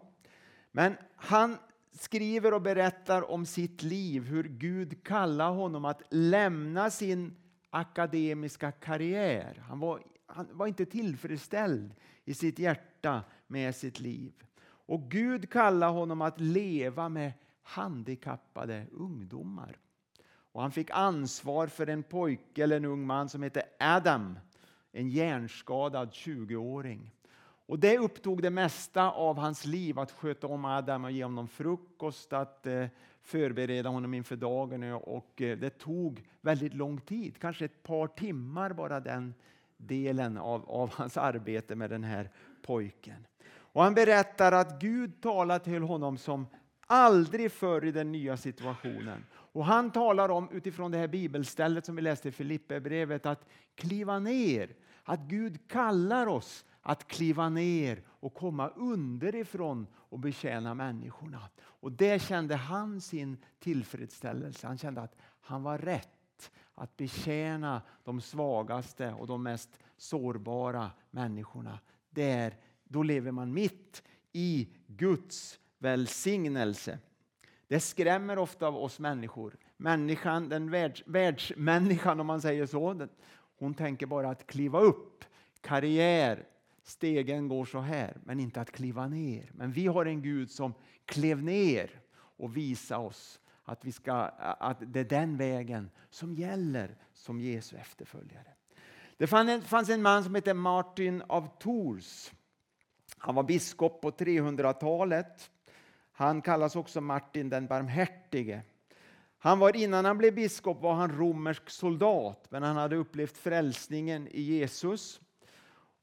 Men 0.72 0.98
han 1.16 1.58
skriver 1.92 2.54
och 2.54 2.62
berättar 2.62 3.32
om 3.32 3.46
sitt 3.46 3.84
liv, 3.84 4.24
hur 4.24 4.44
Gud 4.44 5.04
kallar 5.04 5.52
honom 5.52 5.86
att 5.86 6.02
lämna 6.10 6.90
sin 6.90 7.36
akademiska 7.70 8.72
karriär. 8.72 9.64
Han 9.68 9.80
var, 9.80 10.02
han 10.26 10.48
var 10.52 10.68
inte 10.68 10.86
tillfredsställd 10.86 11.96
i 12.26 12.34
sitt 12.34 12.60
hjärta 12.60 13.24
med 13.48 13.76
sitt 13.76 14.00
liv. 14.00 14.34
Och 14.86 15.12
Gud 15.12 15.50
kallar 15.50 15.90
honom 15.90 16.22
att 16.22 16.40
leva 16.40 17.10
med 17.10 17.34
handikappade 17.64 18.86
ungdomar. 18.92 19.78
Och 20.52 20.62
han 20.62 20.72
fick 20.72 20.90
ansvar 20.92 21.68
för 21.68 21.88
en 21.88 22.04
pojke 22.04 22.64
eller 22.64 22.78
en 22.78 22.86
ung 22.86 23.06
man 23.06 23.30
som 23.30 23.44
hette 23.44 23.64
Adam, 23.80 24.40
en 24.92 25.10
hjärnskadad 25.10 26.10
20-åring. 26.10 27.12
Och 27.66 27.80
det 27.80 27.98
upptog 27.98 28.42
det 28.42 28.50
mesta 28.50 29.12
av 29.12 29.38
hans 29.38 29.66
liv, 29.66 30.00
att 30.00 30.12
sköta 30.12 30.48
om 30.48 30.66
Adam 30.66 31.06
och 31.06 31.12
ge 31.12 31.24
honom 31.24 31.48
frukost, 31.48 32.34
att 32.34 32.66
eh, 32.66 32.86
förbereda 33.22 33.90
honom 33.90 34.14
inför 34.14 34.36
dagen. 34.36 34.94
Och 34.94 35.42
eh, 35.42 35.58
det 35.58 35.70
tog 35.70 36.24
väldigt 36.42 36.74
lång 36.74 37.02
tid, 37.02 37.40
kanske 37.40 37.66
ett 37.66 37.84
par 37.84 38.08
timmar 38.08 38.74
bara 38.74 39.00
den 39.00 39.34
delen 39.78 40.38
av, 40.38 40.70
av 40.70 40.94
hans 40.94 41.18
arbete 41.18 41.76
med 41.76 41.90
den 41.90 42.04
här 42.04 42.30
pojken. 42.62 43.28
Och 43.56 43.84
han 43.84 43.94
berättar 43.94 44.52
att 44.52 44.82
Gud 44.82 45.22
talade 45.22 45.64
till 45.64 45.82
honom 45.82 46.18
som 46.18 46.48
aldrig 46.88 47.52
förr 47.52 47.86
i 47.86 47.92
den 47.92 48.12
nya 48.12 48.38
situationen. 48.38 49.26
Och 49.32 49.66
han 49.66 49.92
talar 49.92 50.30
om 50.30 50.50
utifrån 50.52 50.92
det 50.92 50.98
här 50.98 51.08
bibelstället 51.08 51.86
som 51.86 51.96
vi 51.96 52.02
läste 52.02 52.30
i 52.30 52.32
Filipperbrevet 52.32 53.26
att 53.26 53.48
kliva 53.76 54.20
ner, 54.20 54.76
att 55.04 55.20
Gud 55.20 55.68
kallar 55.68 56.28
oss 56.28 56.66
att 56.84 57.08
kliva 57.08 57.50
ner 57.50 58.02
och 58.08 58.34
komma 58.34 58.68
underifrån 58.70 59.88
och 59.96 60.20
betjäna 60.20 60.74
människorna. 60.74 61.50
Och 61.60 61.92
det 61.92 62.22
kände 62.22 62.56
han 62.56 63.02
sin 63.02 63.38
tillfredsställelse. 63.60 64.68
Han 64.68 64.78
kände 64.78 65.02
att 65.02 65.16
han 65.42 65.64
var 65.64 65.78
rätt 65.78 66.52
att 66.76 66.98
betjäna 66.98 67.82
de 68.04 68.22
svagaste 68.22 69.14
och 69.14 69.28
de 69.28 69.44
mest 69.44 69.80
sårbara 69.98 70.92
människorna. 71.12 71.80
Där, 72.10 72.58
då 72.84 73.04
lever 73.04 73.32
man 73.32 73.54
mitt 73.54 74.04
i 74.32 74.68
Guds 74.88 75.60
välsignelse. 75.78 77.00
Det 77.68 77.80
skrämmer 77.80 78.38
ofta 78.38 78.68
av 78.68 78.78
oss 78.78 79.00
människor. 79.00 79.58
Människan, 79.78 80.50
den 80.50 80.72
världs, 80.72 81.04
världsmänniskan 81.06 82.20
om 82.20 82.28
man 82.28 82.42
säger 82.42 82.66
så, 82.66 83.08
hon 83.58 83.74
tänker 83.74 84.06
bara 84.06 84.30
att 84.30 84.48
kliva 84.48 84.80
upp, 84.80 85.26
karriär, 85.62 86.46
stegen 86.84 87.48
går 87.48 87.66
så 87.66 87.80
här, 87.80 88.18
men 88.24 88.40
inte 88.40 88.62
att 88.62 88.72
kliva 88.72 89.08
ner. 89.08 89.52
Men 89.54 89.72
vi 89.72 89.88
har 89.88 90.06
en 90.06 90.22
Gud 90.22 90.52
som 90.52 90.74
klev 91.06 91.44
ner 91.44 91.90
och 92.16 92.58
visade 92.58 93.06
oss 93.06 93.40
att, 93.64 93.86
vi 93.86 93.92
ska, 93.92 94.14
att 94.14 94.78
det 94.94 95.00
är 95.00 95.04
den 95.04 95.38
vägen 95.38 95.92
som 96.10 96.34
gäller 96.34 96.96
som 97.14 97.40
Jesu 97.40 97.78
efterföljare. 97.78 98.54
Det 99.18 99.28
fanns 99.28 99.90
en 99.90 100.02
man 100.02 100.24
som 100.24 100.36
hette 100.36 100.54
Martin 100.54 101.24
av 101.28 101.60
Tours. 101.60 102.32
Han 103.18 103.36
var 103.36 103.44
biskop 103.44 104.02
på 104.02 104.12
300-talet. 104.12 105.52
Han 106.12 106.42
kallas 106.42 106.76
också 106.76 107.02
Martin 107.02 107.50
den 107.50 107.68
barmhärtige. 107.68 108.62
Han 109.38 109.60
var, 109.60 109.76
innan 109.76 110.06
han 110.06 110.18
blev 110.18 110.36
biskop 110.36 110.82
var 110.82 110.94
han 110.94 111.18
romersk 111.18 111.70
soldat, 111.70 112.48
men 112.50 112.64
han 112.64 112.76
hade 112.76 112.96
upplevt 112.96 113.38
frälsningen 113.38 114.28
i 114.28 114.42
Jesus. 114.42 115.22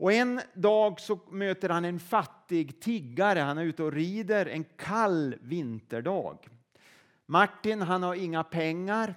Och 0.00 0.12
en 0.12 0.40
dag 0.54 1.00
så 1.00 1.18
möter 1.30 1.68
han 1.68 1.84
en 1.84 2.00
fattig 2.00 2.80
tiggare. 2.80 3.38
Han 3.38 3.58
är 3.58 3.64
ute 3.64 3.82
och 3.82 3.92
rider 3.92 4.46
en 4.46 4.64
kall 4.64 5.34
vinterdag. 5.40 6.48
Martin 7.26 7.82
han 7.82 8.02
har 8.02 8.14
inga 8.14 8.44
pengar, 8.44 9.14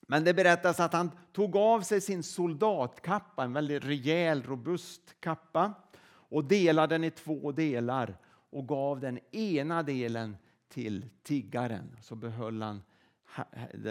men 0.00 0.24
det 0.24 0.34
berättas 0.34 0.80
att 0.80 0.92
han 0.92 1.10
tog 1.32 1.56
av 1.56 1.80
sig 1.80 2.00
sin 2.00 2.22
soldatkappa, 2.22 3.44
en 3.44 3.52
väldigt 3.52 3.84
rejäl, 3.84 4.42
robust 4.42 5.20
kappa 5.20 5.72
och 6.06 6.44
delade 6.44 6.94
den 6.94 7.04
i 7.04 7.10
två 7.10 7.52
delar 7.52 8.18
och 8.50 8.68
gav 8.68 9.00
den 9.00 9.18
ena 9.30 9.82
delen 9.82 10.36
till 10.68 11.08
tiggaren. 11.22 11.96
Så 12.00 12.14
behöll 12.14 12.62
han 12.62 12.82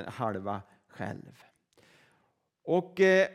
halva 0.08 0.62
själv. 0.88 1.44
Och 2.64 3.00
eh, 3.00 3.28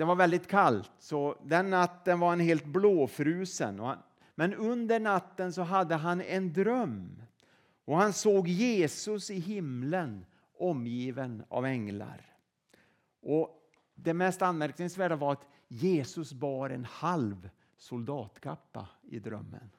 det 0.00 0.04
var 0.04 0.14
väldigt 0.14 0.46
kallt, 0.46 0.92
så 0.98 1.36
den 1.44 1.70
natten 1.70 2.20
var 2.20 2.28
han 2.28 2.40
helt 2.40 2.64
blåfrusen. 2.64 3.78
Han, 3.78 3.98
men 4.34 4.54
under 4.54 5.00
natten 5.00 5.52
så 5.52 5.62
hade 5.62 5.94
han 5.94 6.20
en 6.20 6.52
dröm 6.52 7.22
och 7.84 7.96
han 7.96 8.12
såg 8.12 8.48
Jesus 8.48 9.30
i 9.30 9.38
himlen 9.38 10.26
omgiven 10.58 11.42
av 11.48 11.66
änglar. 11.66 12.34
Och 13.22 13.70
det 13.94 14.14
mest 14.14 14.42
anmärkningsvärda 14.42 15.16
var 15.16 15.32
att 15.32 15.46
Jesus 15.68 16.32
bar 16.32 16.70
en 16.70 16.84
halv 16.84 17.50
soldatkappa 17.76 18.88
i 19.02 19.18
drömmen. 19.18 19.70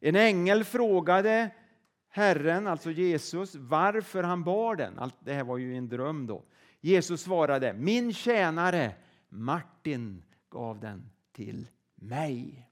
En 0.00 0.16
ängel 0.16 0.64
frågade 0.64 1.50
Herren, 2.08 2.66
alltså 2.66 2.90
Jesus, 2.90 3.54
varför 3.54 4.22
han 4.22 4.44
bar 4.44 4.76
den. 4.76 4.98
Allt 4.98 5.16
det 5.20 5.32
här 5.32 5.44
var 5.44 5.58
ju 5.58 5.76
en 5.76 5.88
dröm 5.88 6.26
då. 6.26 6.42
Jesus 6.80 7.22
svarade, 7.22 7.72
min 7.72 8.12
tjänare 8.12 8.94
Martin 9.30 10.22
gav 10.50 10.80
den 10.80 11.10
till 11.32 11.66
mig. 11.94 12.68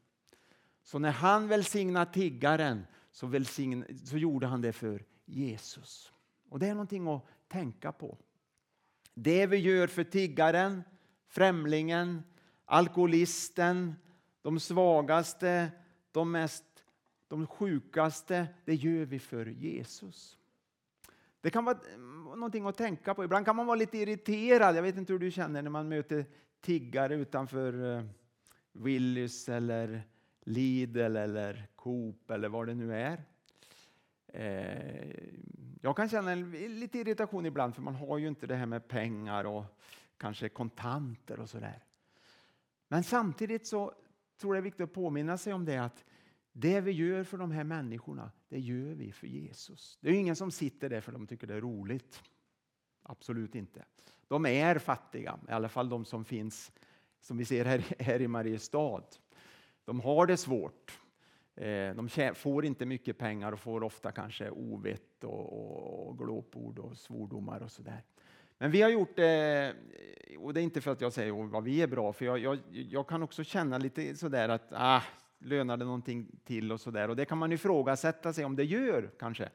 Så 0.83 0.99
när 0.99 1.11
han 1.11 1.49
välsignade 1.49 2.12
tiggaren 2.12 2.87
så, 3.11 3.27
välsign, 3.27 3.85
så 4.05 4.17
gjorde 4.17 4.47
han 4.47 4.61
det 4.61 4.73
för 4.73 5.05
Jesus. 5.25 6.12
Och 6.49 6.59
Det 6.59 6.67
är 6.67 6.75
någonting 6.75 7.09
att 7.09 7.25
tänka 7.49 7.93
på. 7.93 8.19
Det 9.15 9.47
vi 9.47 9.57
gör 9.57 9.87
för 9.87 10.05
tiggaren, 10.05 10.83
främlingen, 11.29 12.23
alkoholisten, 12.65 13.95
de 14.43 14.61
svagaste, 14.61 15.71
de 16.12 16.31
mest 16.31 16.65
de 17.29 17.47
sjukaste, 17.47 18.47
det 18.65 18.75
gör 18.75 19.05
vi 19.05 19.19
för 19.19 19.47
Jesus. 19.47 20.38
Det 21.41 21.50
kan 21.50 21.65
vara 21.65 21.79
mm, 21.95 22.25
någonting 22.25 22.67
att 22.67 22.77
tänka 22.77 23.15
på. 23.15 23.25
Ibland 23.25 23.45
kan 23.45 23.57
man 23.57 23.67
vara 23.67 23.77
lite 23.77 23.99
irriterad. 23.99 24.77
Jag 24.77 24.83
vet 24.83 24.97
inte 24.97 25.12
hur 25.12 25.21
du 25.21 25.31
känner 25.31 25.62
när 25.62 25.71
man 25.71 25.88
möter 25.88 26.27
tiggare 26.61 27.15
utanför 27.15 27.97
eh, 27.97 28.05
Willys 28.73 29.49
eller 29.49 30.03
Lidl 30.41 31.17
eller 31.17 31.69
Coop 31.77 32.31
eller 32.31 32.49
vad 32.49 32.67
det 32.67 32.75
nu 32.75 32.95
är. 32.95 33.25
Eh, 34.27 35.15
jag 35.83 35.97
kan 35.97 36.09
känna 36.09 36.35
lite 36.35 36.99
irritation 36.99 37.47
ibland 37.47 37.75
för 37.75 37.83
man 37.83 37.95
har 37.95 38.19
ju 38.19 38.29
inte 38.29 38.47
det 38.47 38.57
här 38.57 38.67
med 38.67 38.88
pengar 38.88 39.45
och 39.45 39.65
kanske 40.17 40.49
kontanter 40.49 41.41
och 41.41 41.50
sådär. 41.50 41.85
Men 42.88 43.05
samtidigt 43.05 43.67
så 43.67 43.95
tror 44.37 44.57
jag 44.57 44.62
det 44.62 44.67
är 44.67 44.71
viktigt 44.71 44.85
att 44.85 44.93
påminna 44.93 45.38
sig 45.38 45.53
om 45.53 45.65
det 45.65 45.77
att 45.77 46.05
det 46.53 46.81
vi 46.81 46.91
gör 46.91 47.25
för 47.25 47.38
de 47.38 47.50
här 47.50 47.65
människorna, 47.65 48.31
det 48.49 48.61
gör 48.61 48.95
vi 48.95 49.12
för 49.12 49.27
Jesus. 49.27 49.99
Det 50.00 50.09
är 50.09 50.12
ingen 50.12 50.37
som 50.37 50.50
sitter 50.50 50.88
där 50.88 51.00
för 51.00 51.12
de 51.12 51.27
tycker 51.27 51.47
det 51.47 51.55
är 51.55 51.61
roligt. 51.61 52.23
Absolut 53.03 53.55
inte. 53.55 53.85
De 54.28 54.47
är 54.47 54.78
fattiga, 54.78 55.38
i 55.49 55.52
alla 55.52 55.68
fall 55.68 55.88
de 55.88 56.04
som 56.04 56.25
finns, 56.25 56.73
som 57.20 57.38
vi 57.38 57.44
ser 57.44 57.64
här, 57.64 57.85
här 57.99 58.20
i 58.20 58.28
Mariestad. 58.28 59.02
De 59.85 60.00
har 60.00 60.26
det 60.26 60.37
svårt. 60.37 61.00
Eh, 61.54 61.94
de 61.94 62.35
får 62.35 62.64
inte 62.64 62.87
mycket 62.87 63.18
pengar 63.18 63.52
och 63.52 63.61
får 63.61 63.82
ofta 63.82 64.12
kanske 64.12 64.50
ovett 64.50 65.25
och, 65.25 66.08
och 66.08 66.18
glåpord 66.18 66.78
och 66.78 66.97
svordomar 66.97 67.62
och 67.62 67.70
sådär. 67.70 68.02
Men 68.58 68.70
vi 68.70 68.82
har 68.82 68.90
gjort 68.90 69.16
det, 69.16 69.75
eh, 70.30 70.40
och 70.40 70.54
det 70.54 70.61
är 70.61 70.62
inte 70.62 70.80
för 70.80 70.90
att 70.90 71.00
jag 71.00 71.12
säger 71.12 71.32
vad 71.32 71.64
vi 71.64 71.82
är 71.82 71.87
bra, 71.87 72.12
för 72.12 72.25
jag, 72.25 72.38
jag, 72.38 72.58
jag 72.70 73.08
kan 73.08 73.23
också 73.23 73.44
känna 73.44 73.78
lite 73.78 74.16
sådär 74.16 74.49
att 74.49 74.73
ah, 74.73 75.02
lönar 75.38 75.76
det 75.76 75.85
någonting 75.85 76.26
till 76.44 76.73
och 76.73 76.80
sådär. 76.80 77.08
Och 77.08 77.16
det 77.16 77.25
kan 77.25 77.38
man 77.38 77.52
ifrågasätta 77.52 78.32
sig 78.32 78.44
om 78.44 78.56
det 78.56 78.64
gör 78.64 79.11
kanske. 79.18 79.49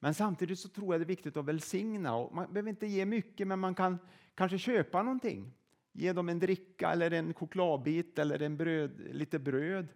Men 0.00 0.14
samtidigt 0.14 0.58
så 0.58 0.68
tror 0.68 0.94
jag 0.94 1.00
det 1.00 1.04
är 1.04 1.06
viktigt 1.06 1.36
att 1.36 1.44
välsigna. 1.44 2.16
Och 2.16 2.34
man 2.34 2.52
behöver 2.52 2.70
inte 2.70 2.86
ge 2.86 3.06
mycket, 3.06 3.46
men 3.46 3.58
man 3.58 3.74
kan 3.74 3.98
kanske 4.34 4.58
köpa 4.58 5.02
någonting. 5.02 5.52
Ge 5.92 6.12
dem 6.12 6.28
en 6.28 6.38
dricka 6.38 6.92
eller 6.92 7.10
en 7.10 7.34
chokladbit 7.34 8.18
eller 8.18 8.42
en 8.42 8.56
bröd, 8.56 9.00
lite 9.12 9.38
bröd. 9.38 9.88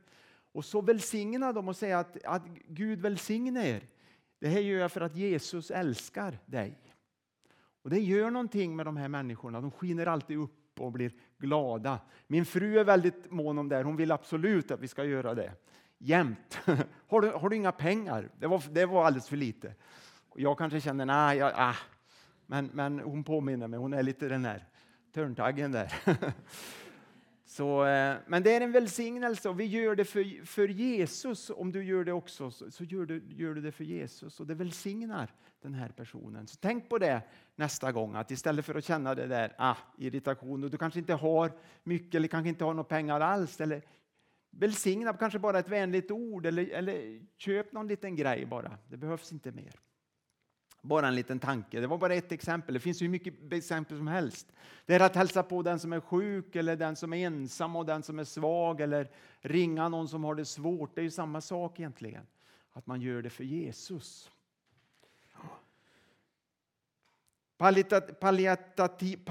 Och 0.53 0.65
så 0.65 0.81
välsigna 0.81 1.53
dem 1.53 1.69
och 1.69 1.77
säga 1.77 1.99
att, 1.99 2.25
att 2.25 2.47
Gud 2.67 3.01
välsigne 3.01 3.69
er. 3.69 3.89
Det 4.39 4.49
här 4.49 4.61
gör 4.61 4.79
jag 4.79 4.93
för 4.93 5.01
att 5.01 5.17
Jesus 5.17 5.71
älskar 5.71 6.39
dig. 6.47 6.79
Och 7.83 7.91
Det 7.91 8.01
gör 8.01 8.31
någonting 8.31 8.77
med 8.77 8.87
de 8.87 8.97
här 8.97 9.09
människorna. 9.09 9.61
De 9.61 9.71
skiner 9.71 10.07
alltid 10.07 10.39
upp 10.39 10.81
och 10.81 10.93
blir 10.93 11.13
glada. 11.39 12.01
Min 12.27 12.47
fru 12.47 12.79
är 12.79 12.85
väldigt 12.85 13.31
mån 13.31 13.59
om 13.59 13.69
det. 13.69 13.83
Hon 13.83 13.97
vill 13.97 14.13
absolut 14.13 14.71
att 14.71 14.81
vi 14.81 14.89
ska 14.89 15.05
göra 15.05 15.35
det. 15.35 15.53
Jämt. 16.05 16.59
Har 17.09 17.21
du, 17.21 17.29
har 17.29 17.49
du 17.49 17.57
inga 17.57 17.73
pengar? 17.73 18.31
Det 18.39 18.47
var, 18.47 18.63
det 18.71 18.87
var 18.87 19.05
alldeles 19.05 19.29
för 19.29 19.37
lite. 19.37 19.75
Jag 20.35 20.59
kanske 20.59 20.81
känner, 20.81 21.07
nej, 21.07 21.39
jag, 21.39 21.53
ah. 21.57 21.77
men, 22.47 22.71
men 22.73 23.01
hon 23.01 23.25
påminner 23.25 23.69
mig. 23.69 23.79
Hon 23.79 23.93
är 23.93 24.03
lite 24.03 24.29
den 24.29 24.43
där 24.43 24.65
törntaggen 25.15 25.73
där. 25.73 25.93
Så, 27.45 27.85
eh, 27.87 28.17
men 28.27 28.43
det 28.43 28.57
är 28.57 28.61
en 28.61 28.73
välsignelse 28.73 29.49
och 29.49 29.61
vi 29.61 29.65
gör 29.65 29.97
det 29.97 30.05
för, 30.05 30.47
för 30.47 30.69
Jesus. 30.69 31.51
Om 31.51 31.73
du 31.73 31.85
gör 31.85 32.05
det 32.05 32.13
också 32.13 32.51
så, 32.51 32.71
så 32.71 32.85
gör, 32.85 33.07
du, 33.07 33.25
gör 33.29 33.55
du 33.55 33.61
det 33.61 33.73
för 33.73 33.85
Jesus 33.85 34.41
och 34.41 34.47
det 34.47 34.55
välsignar 34.55 35.31
den 35.63 35.75
här 35.75 35.89
personen. 35.89 36.47
Så 36.47 36.57
tänk 36.61 36.89
på 36.89 36.99
det 36.99 37.23
nästa 37.57 37.93
gång 37.93 38.15
att 38.15 38.31
istället 38.31 38.65
för 38.65 38.75
att 38.75 38.85
känna 38.85 39.15
det 39.15 39.27
där 39.27 39.55
ah, 39.59 39.77
irritation 39.99 40.65
och 40.65 40.71
du 40.71 40.79
kanske 40.79 40.99
inte 40.99 41.15
har 41.15 41.53
mycket 41.85 42.15
eller 42.15 42.29
kanske 42.29 42.49
inte 42.49 42.65
har 42.65 42.75
några 42.75 42.89
pengar 42.89 43.21
alls 43.21 43.61
eller 43.61 43.83
välsigna 44.53 45.13
kanske 45.13 45.39
bara 45.39 45.59
ett 45.59 45.69
vänligt 45.69 46.11
ord 46.11 46.47
eller, 46.47 46.69
eller 46.69 47.21
köp 47.37 47.73
någon 47.73 47.89
liten 47.89 48.17
grej 48.17 48.47
bara. 48.47 48.79
Det 48.89 48.97
behövs 48.97 49.33
inte 49.33 49.53
mer. 49.53 49.81
Bara 50.83 51.09
en 51.09 51.15
liten 51.15 51.39
tanke. 51.39 51.81
Det 51.81 51.87
var 51.87 51.99
bara 51.99 52.15
ett 52.15 52.33
exempel. 52.33 52.75
Det 52.75 52.81
finns 52.81 53.03
hur 53.03 53.09
mycket 53.09 53.53
exempel 53.53 53.97
som 53.97 54.07
helst. 54.07 54.53
Det 54.87 54.95
är 54.95 55.01
att 55.01 55.17
hälsa 55.17 55.43
på 55.43 55.63
den 55.63 55.79
som 55.79 55.93
är 55.93 56.01
sjuk 56.01 56.57
eller 56.57 56.77
den 56.77 56.97
som 56.97 57.13
är 57.13 57.27
ensam 57.27 57.77
och 57.77 57.87
den 57.87 58.03
som 58.03 58.19
är 58.19 58.25
svag 58.25 58.81
eller 58.81 59.11
ringa 59.41 59.89
någon 59.89 60.09
som 60.09 60.25
har 60.25 60.35
det 60.35 60.45
svårt. 60.45 60.95
Det 60.95 61.01
är 61.01 61.03
ju 61.03 61.11
samma 61.11 61.41
sak 61.41 61.81
egentligen. 61.81 62.27
Att 62.73 62.87
man 62.87 63.01
gör 63.01 63.23
det 63.23 63.31
för 63.31 63.45
Jesus. 63.45 64.31
Palliativ, 68.21 69.25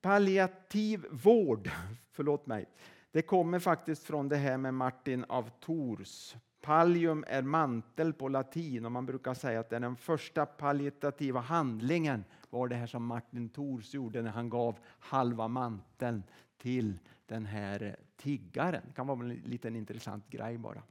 palliativ 0.00 1.06
vård, 1.10 1.70
förlåt 2.12 2.46
mig. 2.46 2.66
Det 3.12 3.22
kommer 3.22 3.58
faktiskt 3.58 4.04
från 4.04 4.28
det 4.28 4.36
här 4.36 4.56
med 4.56 4.74
Martin 4.74 5.24
av 5.28 5.50
Tours 5.60 6.34
Pallium 6.62 7.24
är 7.28 7.42
mantel 7.42 8.12
på 8.12 8.28
latin 8.28 8.84
och 8.86 8.92
man 8.92 9.06
brukar 9.06 9.34
säga 9.34 9.60
att 9.60 9.70
det 9.70 9.76
är 9.76 9.80
den 9.80 9.96
första 9.96 10.46
palliativa 10.46 11.40
handlingen 11.40 12.24
var 12.50 12.68
det 12.68 12.74
här 12.74 12.86
som 12.86 13.06
Martin 13.06 13.48
Tors 13.48 13.94
gjorde 13.94 14.22
när 14.22 14.30
han 14.30 14.50
gav 14.50 14.78
halva 14.98 15.48
manteln 15.48 16.22
till 16.58 16.98
den 17.26 17.46
här 17.46 17.96
tiggaren. 18.16 18.82
Det 18.86 18.92
kan 18.94 19.06
vara 19.06 19.18
en 19.20 19.28
liten 19.28 19.76
intressant 19.76 20.30
grej 20.30 20.58
bara. 20.58 20.82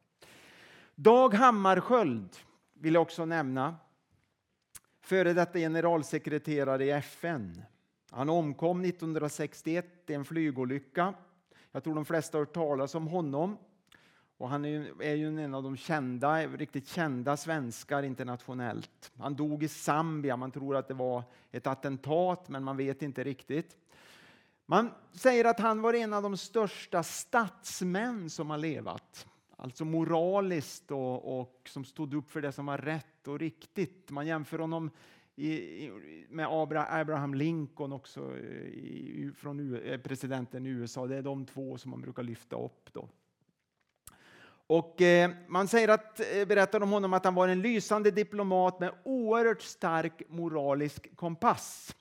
Dag 0.96 1.34
Hammarskjöld 1.34 2.38
vill 2.74 2.94
jag 2.94 3.02
också 3.02 3.26
nämna. 3.26 3.76
Före 5.02 5.34
detta 5.34 5.60
generalsekreterare 5.60 6.86
i 6.86 6.92
FN. 6.92 7.62
Han 8.12 8.30
omkom 8.30 8.86
1961 8.86 9.86
i 10.08 10.14
en 10.14 10.26
flygolycka. 10.26 11.14
Jag 11.72 11.84
tror 11.84 11.96
de 11.96 12.06
flesta 12.06 12.38
har 12.38 12.46
hört 12.46 12.54
talas 12.54 12.96
om 12.96 13.08
honom. 13.08 13.58
Och 14.38 14.50
han 14.50 14.66
är, 14.66 15.14
ju 15.14 15.44
en 15.44 15.56
av 15.56 15.64
de 15.64 15.78
kända, 15.78 16.48
riktigt 16.48 16.88
kända 16.88 17.38
svenskar 17.38 18.04
internationellt. 18.04 19.12
Han 19.18 19.36
dog 19.36 19.64
i 19.64 19.68
Zambia. 19.68 20.38
Man 20.38 20.52
tror 20.52 20.76
att 20.76 20.88
det 20.88 20.94
var 20.94 21.24
ett 21.52 21.68
attentat, 21.68 22.50
men 22.50 22.64
man 22.64 22.78
vet 22.78 23.02
inte 23.02 23.24
riktigt. 23.24 23.78
Man 24.66 24.92
säger 25.12 25.46
att 25.46 25.60
han 25.60 25.82
var 25.82 25.94
en 25.94 26.14
av 26.14 26.24
de 26.24 26.38
största 26.38 27.04
statsmän 27.04 28.30
som 28.30 28.50
har 28.50 28.58
levat. 28.58 29.28
Alltså 29.56 29.86
moraliskt 29.86 30.92
och, 30.92 31.40
och 31.40 31.70
som 31.70 31.86
stod 31.86 32.14
upp 32.14 32.32
för 32.32 32.42
det 32.42 32.52
som 32.52 32.66
var 32.66 32.78
rätt 32.78 33.28
och 33.28 33.40
riktigt. 33.40 34.12
Man 34.12 34.28
jämför 34.28 34.60
honom 34.60 34.90
i, 35.36 35.92
med 36.30 36.48
Abraham 36.90 37.34
Lincoln 37.34 37.94
också, 37.94 38.20
eh, 38.20 38.68
i, 38.68 39.32
från 39.38 39.76
eh, 39.76 39.98
presidenten 39.98 40.66
i 40.66 40.70
USA. 40.70 41.08
Det 41.08 41.16
är 41.16 41.22
de 41.22 41.46
två 41.46 41.78
som 41.78 41.92
man 41.92 42.02
brukar 42.02 42.24
lyfta 42.24 42.56
upp. 42.56 42.90
Då. 42.94 43.10
Och 44.68 45.02
eh, 45.02 45.32
man 45.48 45.68
säger 45.68 45.88
att, 45.88 46.20
eh, 46.20 46.46
berättar 46.48 46.84
om 46.84 46.92
honom 46.92 47.14
att 47.14 47.26
han 47.26 47.36
var 47.36 47.48
en 47.48 47.62
lysande 47.62 48.12
diplomat 48.12 48.80
med 48.80 48.92
oerhört 49.04 49.62
stark 49.62 50.22
moralisk 50.30 51.16
kompass. 51.16 51.96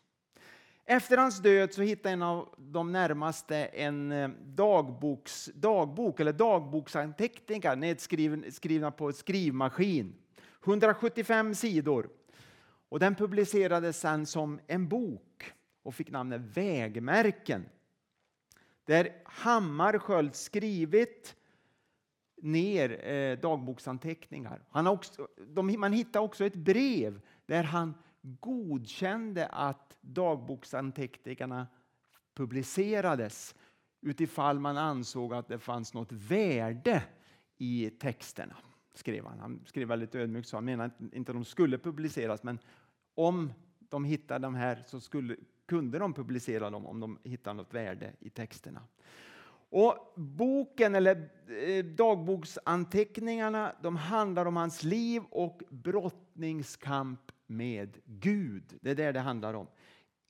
Efter 0.84 1.16
hans 1.16 1.38
död 1.38 1.72
så 1.72 1.82
hittade 1.82 2.12
en 2.12 2.22
av 2.22 2.54
de 2.58 2.92
närmaste 2.92 3.56
en 3.56 4.34
dagboks, 4.44 5.50
dagbok 5.54 6.20
eller 6.20 6.32
dagboksanteckningar 6.32 7.76
nedskrivna 7.76 8.90
på 8.90 9.12
skrivmaskin. 9.12 10.14
175 10.64 11.54
sidor. 11.54 12.08
Och 12.90 12.98
den 12.98 13.14
publicerades 13.14 14.00
sen 14.00 14.26
som 14.26 14.60
en 14.66 14.88
bok 14.88 15.52
och 15.82 15.94
fick 15.94 16.10
namnet 16.10 16.40
Vägmärken. 16.40 17.64
Där 18.84 19.22
Hammarskjöld 19.24 20.34
skrivit 20.34 21.36
ner 22.42 23.08
eh, 23.08 23.38
dagboksanteckningar. 23.38 24.62
Han 24.70 24.86
har 24.86 24.92
också, 24.92 25.28
de, 25.46 25.76
man 25.78 25.92
hittar 25.92 26.20
också 26.20 26.44
ett 26.44 26.54
brev 26.54 27.20
där 27.46 27.62
han 27.62 27.94
godkände 28.22 29.46
att 29.46 29.96
dagboksanteckningarna 30.00 31.66
publicerades 32.34 33.54
utifall 34.00 34.58
man 34.60 34.76
ansåg 34.76 35.34
att 35.34 35.48
det 35.48 35.58
fanns 35.58 35.94
något 35.94 36.12
värde 36.12 37.02
i 37.58 37.90
texterna. 37.90 38.56
Skrev 38.94 39.26
han. 39.26 39.38
han 39.38 39.60
skrev 39.66 39.88
väldigt 39.88 40.14
ödmjukt 40.14 40.48
så 40.48 40.56
han 40.56 40.64
menade 40.64 40.90
inte 41.12 41.32
att 41.32 41.36
de 41.36 41.44
skulle 41.44 41.78
publiceras 41.78 42.42
men 42.42 42.58
om 43.14 43.52
de 43.78 44.04
hittade 44.04 44.46
de 44.46 44.54
här 44.54 44.82
så 44.86 45.00
skulle, 45.00 45.36
kunde 45.66 45.98
de 45.98 46.14
publicera 46.14 46.70
dem 46.70 46.86
om 46.86 47.00
de 47.00 47.18
hittade 47.24 47.56
något 47.56 47.74
värde 47.74 48.12
i 48.20 48.30
texterna. 48.30 48.80
Och 49.70 50.12
Boken, 50.16 50.94
eller 50.94 51.28
eh, 51.66 51.84
dagboksanteckningarna, 51.84 53.72
de 53.82 53.96
handlar 53.96 54.46
om 54.46 54.56
hans 54.56 54.82
liv 54.82 55.22
och 55.30 55.62
brottningskamp 55.68 57.32
med 57.46 57.98
Gud. 58.04 58.78
Det 58.80 58.90
är 58.90 58.94
det 58.94 59.12
det 59.12 59.20
handlar 59.20 59.54
om. 59.54 59.66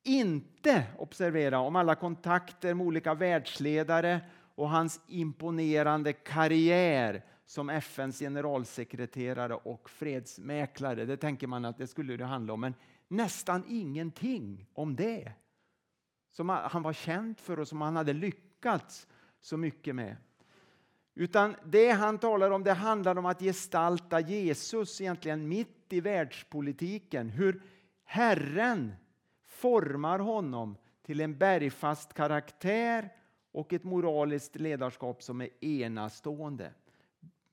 Inte, 0.02 0.86
observera, 0.98 1.58
om 1.58 1.76
alla 1.76 1.94
kontakter 1.94 2.74
med 2.74 2.86
olika 2.86 3.14
världsledare 3.14 4.20
och 4.54 4.70
hans 4.70 5.00
imponerande 5.06 6.12
karriär 6.12 7.22
som 7.50 7.70
FNs 7.70 8.18
generalsekreterare 8.18 9.54
och 9.54 9.90
fredsmäklare. 9.90 11.04
Det 11.04 11.16
tänker 11.16 11.46
man 11.46 11.64
att 11.64 11.78
det 11.78 11.86
skulle 11.86 12.16
det 12.16 12.24
handla 12.24 12.52
om, 12.52 12.60
men 12.60 12.74
nästan 13.08 13.64
ingenting 13.68 14.66
om 14.74 14.96
det. 14.96 15.32
Som 16.30 16.48
han 16.48 16.82
var 16.82 16.92
känd 16.92 17.38
för 17.38 17.60
och 17.60 17.68
som 17.68 17.80
han 17.80 17.96
hade 17.96 18.12
lyckats 18.12 19.06
så 19.40 19.56
mycket 19.56 19.94
med. 19.94 20.16
Utan 21.14 21.56
det 21.64 21.90
han 21.90 22.18
talar 22.18 22.50
om 22.50 22.64
det 22.64 22.72
handlar 22.72 23.18
om 23.18 23.26
att 23.26 23.40
gestalta 23.40 24.20
Jesus 24.20 25.00
egentligen 25.00 25.48
mitt 25.48 25.92
i 25.92 26.00
världspolitiken. 26.00 27.28
Hur 27.28 27.62
Herren 28.04 28.92
formar 29.46 30.18
honom 30.18 30.76
till 31.02 31.20
en 31.20 31.38
bergfast 31.38 32.14
karaktär 32.14 33.12
och 33.52 33.72
ett 33.72 33.84
moraliskt 33.84 34.56
ledarskap 34.56 35.22
som 35.22 35.40
är 35.40 35.64
enastående. 35.64 36.72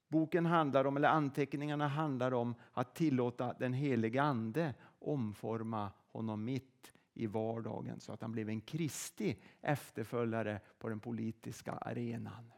Boken 0.07 0.45
handlar 0.45 0.85
om, 0.85 0.97
eller 0.97 1.09
anteckningarna 1.09 1.87
handlar 1.87 2.33
om 2.33 2.55
att 2.71 2.95
tillåta 2.95 3.53
den 3.53 3.73
helige 3.73 4.21
Ande 4.21 4.73
omforma 4.99 5.91
honom 6.07 6.45
mitt 6.45 6.93
i 7.13 7.27
vardagen 7.27 7.99
så 7.99 8.11
att 8.11 8.21
han 8.21 8.31
blev 8.31 8.49
en 8.49 8.61
Kristi 8.61 9.37
efterföljare 9.61 10.59
på 10.79 10.89
den 10.89 10.99
politiska 10.99 11.71
arenan. 11.71 12.51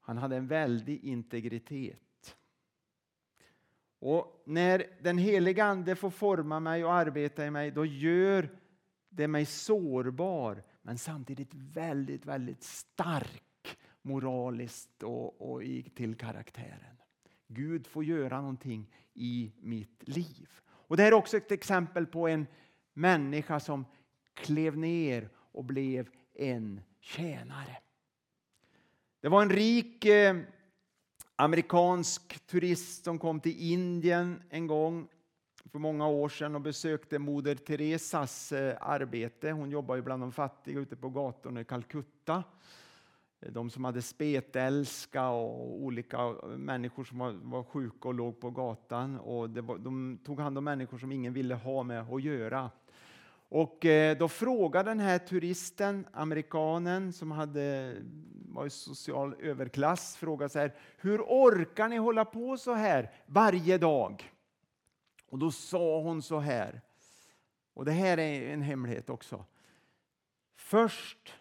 Han 0.00 0.18
hade 0.18 0.36
en 0.36 0.46
väldig 0.46 1.04
integritet. 1.04 2.36
Och 3.98 4.42
när 4.46 4.86
den 5.00 5.18
heliga 5.18 5.64
Ande 5.64 5.96
får 5.96 6.10
forma 6.10 6.60
mig 6.60 6.84
och 6.84 6.92
arbeta 6.92 7.46
i 7.46 7.50
mig, 7.50 7.70
då 7.70 7.84
gör 7.84 8.58
det 9.08 9.28
mig 9.28 9.46
sårbar, 9.46 10.62
men 10.82 10.98
samtidigt 10.98 11.54
väldigt, 11.54 12.26
väldigt 12.26 12.62
stark 12.62 13.51
moraliskt 14.02 15.02
och, 15.02 15.52
och 15.52 15.64
i, 15.64 15.82
till 15.82 16.14
karaktären. 16.14 16.96
Gud 17.46 17.86
får 17.86 18.04
göra 18.04 18.40
någonting 18.40 18.90
i 19.14 19.52
mitt 19.60 20.08
liv. 20.08 20.48
Och 20.64 20.96
Det 20.96 21.04
är 21.04 21.14
också 21.14 21.36
ett 21.36 21.52
exempel 21.52 22.06
på 22.06 22.28
en 22.28 22.46
människa 22.92 23.60
som 23.60 23.84
klev 24.34 24.76
ner 24.76 25.28
och 25.36 25.64
blev 25.64 26.08
en 26.34 26.80
tjänare. 27.00 27.78
Det 29.20 29.28
var 29.28 29.42
en 29.42 29.50
rik 29.50 30.04
eh, 30.04 30.36
amerikansk 31.36 32.46
turist 32.46 33.04
som 33.04 33.18
kom 33.18 33.40
till 33.40 33.72
Indien 33.72 34.42
en 34.50 34.66
gång 34.66 35.08
för 35.72 35.78
många 35.78 36.06
år 36.06 36.28
sedan 36.28 36.54
och 36.54 36.60
besökte 36.60 37.18
Moder 37.18 37.54
Teresas 37.54 38.52
eh, 38.52 38.76
arbete. 38.80 39.50
Hon 39.50 39.70
jobbar 39.70 39.96
ju 39.96 40.02
bland 40.02 40.22
de 40.22 40.32
fattiga 40.32 40.80
ute 40.80 40.96
på 40.96 41.08
gatorna 41.08 41.60
i 41.60 41.64
Calcutta. 41.64 42.44
De 43.50 43.70
som 43.70 43.84
hade 43.84 44.02
spetälska 44.02 45.28
och 45.28 45.82
olika 45.82 46.32
människor 46.56 47.04
som 47.04 47.40
var, 47.50 47.62
sjuka 47.64 48.08
och 48.08 48.14
låg 48.14 48.40
på 48.40 48.50
gatan. 48.50 49.18
Och 49.18 49.50
var, 49.50 49.78
de 49.78 50.18
tog 50.24 50.40
hand 50.40 50.58
om 50.58 50.64
människor 50.64 50.98
som 50.98 51.12
ingen 51.12 51.32
ville 51.32 51.54
ha 51.54 51.82
med 51.82 52.00
att 52.00 52.22
göra. 52.22 52.70
Och 53.48 53.84
eh, 53.84 54.18
då 54.18 54.28
frågade 54.28 54.90
den 54.90 55.00
här 55.00 55.18
turisten, 55.18 56.06
amerikanen 56.12 57.12
som 57.12 57.30
hade, 57.30 57.96
var 58.48 58.66
i 58.66 58.70
social 58.70 59.34
överklass, 59.40 60.16
frågade 60.16 60.48
så 60.48 60.58
här, 60.58 60.74
hur 60.96 61.20
orkar 61.20 61.88
ni 61.88 61.96
hålla 61.96 62.24
på 62.24 62.56
så 62.56 62.74
här 62.74 63.10
varje 63.26 63.78
dag? 63.78 64.32
Och 65.26 65.38
då 65.38 65.50
sa 65.50 66.00
hon 66.00 66.22
så 66.22 66.38
här, 66.38 66.80
och 67.74 67.84
det 67.84 67.92
här 67.92 68.18
är 68.18 68.52
en 68.52 68.62
hemlighet 68.62 69.10
också. 69.10 69.44
Först 70.56 71.34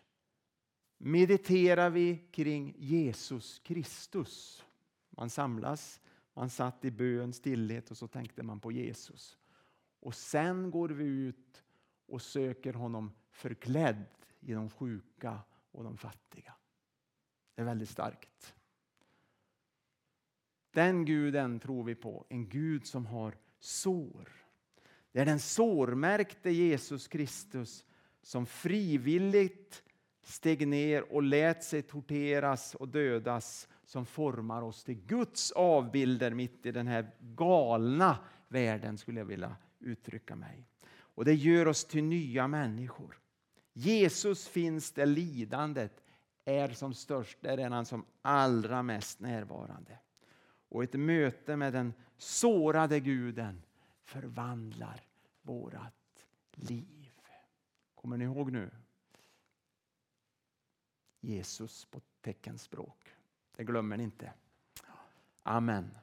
mediterar 1.03 1.89
vi 1.89 2.17
kring 2.31 2.75
Jesus 2.77 3.59
Kristus. 3.59 4.65
Man 5.09 5.29
samlas, 5.29 6.01
man 6.33 6.49
satt 6.49 6.85
i 6.85 6.91
bön, 6.91 7.33
stillhet 7.33 7.91
och 7.91 7.97
så 7.97 8.07
tänkte 8.07 8.43
man 8.43 8.59
på 8.59 8.71
Jesus. 8.71 9.37
Och 9.99 10.15
sen 10.15 10.71
går 10.71 10.89
vi 10.89 11.03
ut 11.03 11.63
och 12.05 12.21
söker 12.21 12.73
honom 12.73 13.11
förklädd 13.29 14.05
i 14.39 14.53
de 14.53 14.69
sjuka 14.69 15.39
och 15.71 15.83
de 15.83 15.97
fattiga. 15.97 16.53
Det 17.55 17.61
är 17.61 17.65
väldigt 17.65 17.89
starkt. 17.89 18.55
Den 20.71 21.05
guden 21.05 21.59
tror 21.59 21.83
vi 21.83 21.95
på, 21.95 22.25
en 22.29 22.49
Gud 22.49 22.85
som 22.85 23.05
har 23.05 23.37
sår. 23.59 24.31
Det 25.11 25.19
är 25.19 25.25
den 25.25 25.39
sårmärkte 25.39 26.49
Jesus 26.49 27.07
Kristus 27.07 27.85
som 28.21 28.45
frivilligt 28.45 29.83
steg 30.23 30.67
ner 30.67 31.13
och 31.13 31.23
lät 31.23 31.63
sig 31.63 31.81
torteras 31.81 32.75
och 32.75 32.87
dödas 32.87 33.67
som 33.83 34.05
formar 34.05 34.61
oss 34.61 34.83
till 34.83 35.05
Guds 35.05 35.51
avbilder 35.51 36.31
mitt 36.31 36.65
i 36.65 36.71
den 36.71 36.87
här 36.87 37.11
galna 37.19 38.17
världen 38.47 38.97
skulle 38.97 39.19
jag 39.19 39.25
vilja 39.25 39.55
uttrycka 39.79 40.35
mig. 40.35 40.67
Och 40.91 41.25
det 41.25 41.33
gör 41.33 41.67
oss 41.67 41.85
till 41.85 42.03
nya 42.03 42.47
människor. 42.47 43.19
Jesus 43.73 44.47
finns 44.47 44.91
där 44.91 45.05
lidandet 45.05 46.03
är 46.45 46.69
som 46.69 46.93
störst, 46.93 47.37
där 47.41 47.57
är 47.57 47.69
han 47.69 47.85
som 47.85 48.05
allra 48.21 48.83
mest 48.83 49.19
närvarande. 49.19 49.99
Och 50.69 50.83
ett 50.83 50.93
möte 50.93 51.55
med 51.55 51.73
den 51.73 51.93
sårade 52.17 52.99
guden 52.99 53.61
förvandlar 54.03 55.01
vårat 55.41 56.25
liv. 56.51 57.11
Kommer 57.95 58.17
ni 58.17 58.23
ihåg 58.23 58.51
nu? 58.51 58.69
Jesus 61.21 61.85
på 61.85 62.01
teckenspråk. 62.21 63.15
Det 63.55 63.63
glömmer 63.63 63.97
ni 63.97 64.03
inte. 64.03 64.33
Amen. 65.43 65.97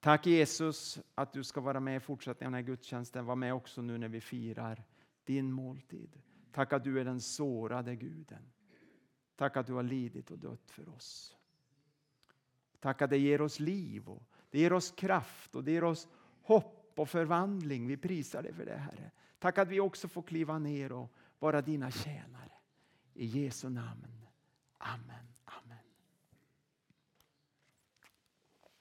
Tack 0.00 0.26
Jesus 0.26 0.98
att 1.14 1.32
du 1.32 1.44
ska 1.44 1.60
vara 1.60 1.80
med 1.80 1.96
i 1.96 2.00
fortsättningen 2.00 2.54
av 2.54 2.58
den 2.58 2.64
här 2.64 2.72
gudstjänsten. 2.72 3.26
Var 3.26 3.36
med 3.36 3.54
också 3.54 3.82
nu 3.82 3.98
när 3.98 4.08
vi 4.08 4.20
firar 4.20 4.84
din 5.24 5.52
måltid. 5.52 6.20
Tack 6.52 6.72
att 6.72 6.84
du 6.84 7.00
är 7.00 7.04
den 7.04 7.20
sårade 7.20 7.96
guden. 7.96 8.52
Tack 9.36 9.56
att 9.56 9.66
du 9.66 9.72
har 9.72 9.82
lidit 9.82 10.30
och 10.30 10.38
dött 10.38 10.70
för 10.70 10.88
oss. 10.88 11.36
Tack 12.80 13.02
att 13.02 13.10
det 13.10 13.18
ger 13.18 13.40
oss 13.40 13.60
liv 13.60 14.08
och 14.08 14.22
det 14.50 14.58
ger 14.58 14.72
oss 14.72 14.90
kraft 14.90 15.56
och 15.56 15.64
det 15.64 15.72
ger 15.72 15.84
oss 15.84 16.08
hopp 16.42 16.92
och 16.96 17.08
förvandling. 17.08 17.86
Vi 17.86 17.96
prisar 17.96 18.42
dig 18.42 18.52
för 18.52 18.64
det 18.64 18.76
Herre. 18.76 19.10
Tack 19.38 19.58
att 19.58 19.68
vi 19.68 19.80
också 19.80 20.08
får 20.08 20.22
kliva 20.22 20.58
ner 20.58 20.92
och 20.92 21.12
vara 21.38 21.62
dina 21.62 21.90
tjänare. 21.90 22.55
I 23.18 23.26
Jesu 23.26 23.68
namn. 23.70 24.04
Amen. 24.80 25.35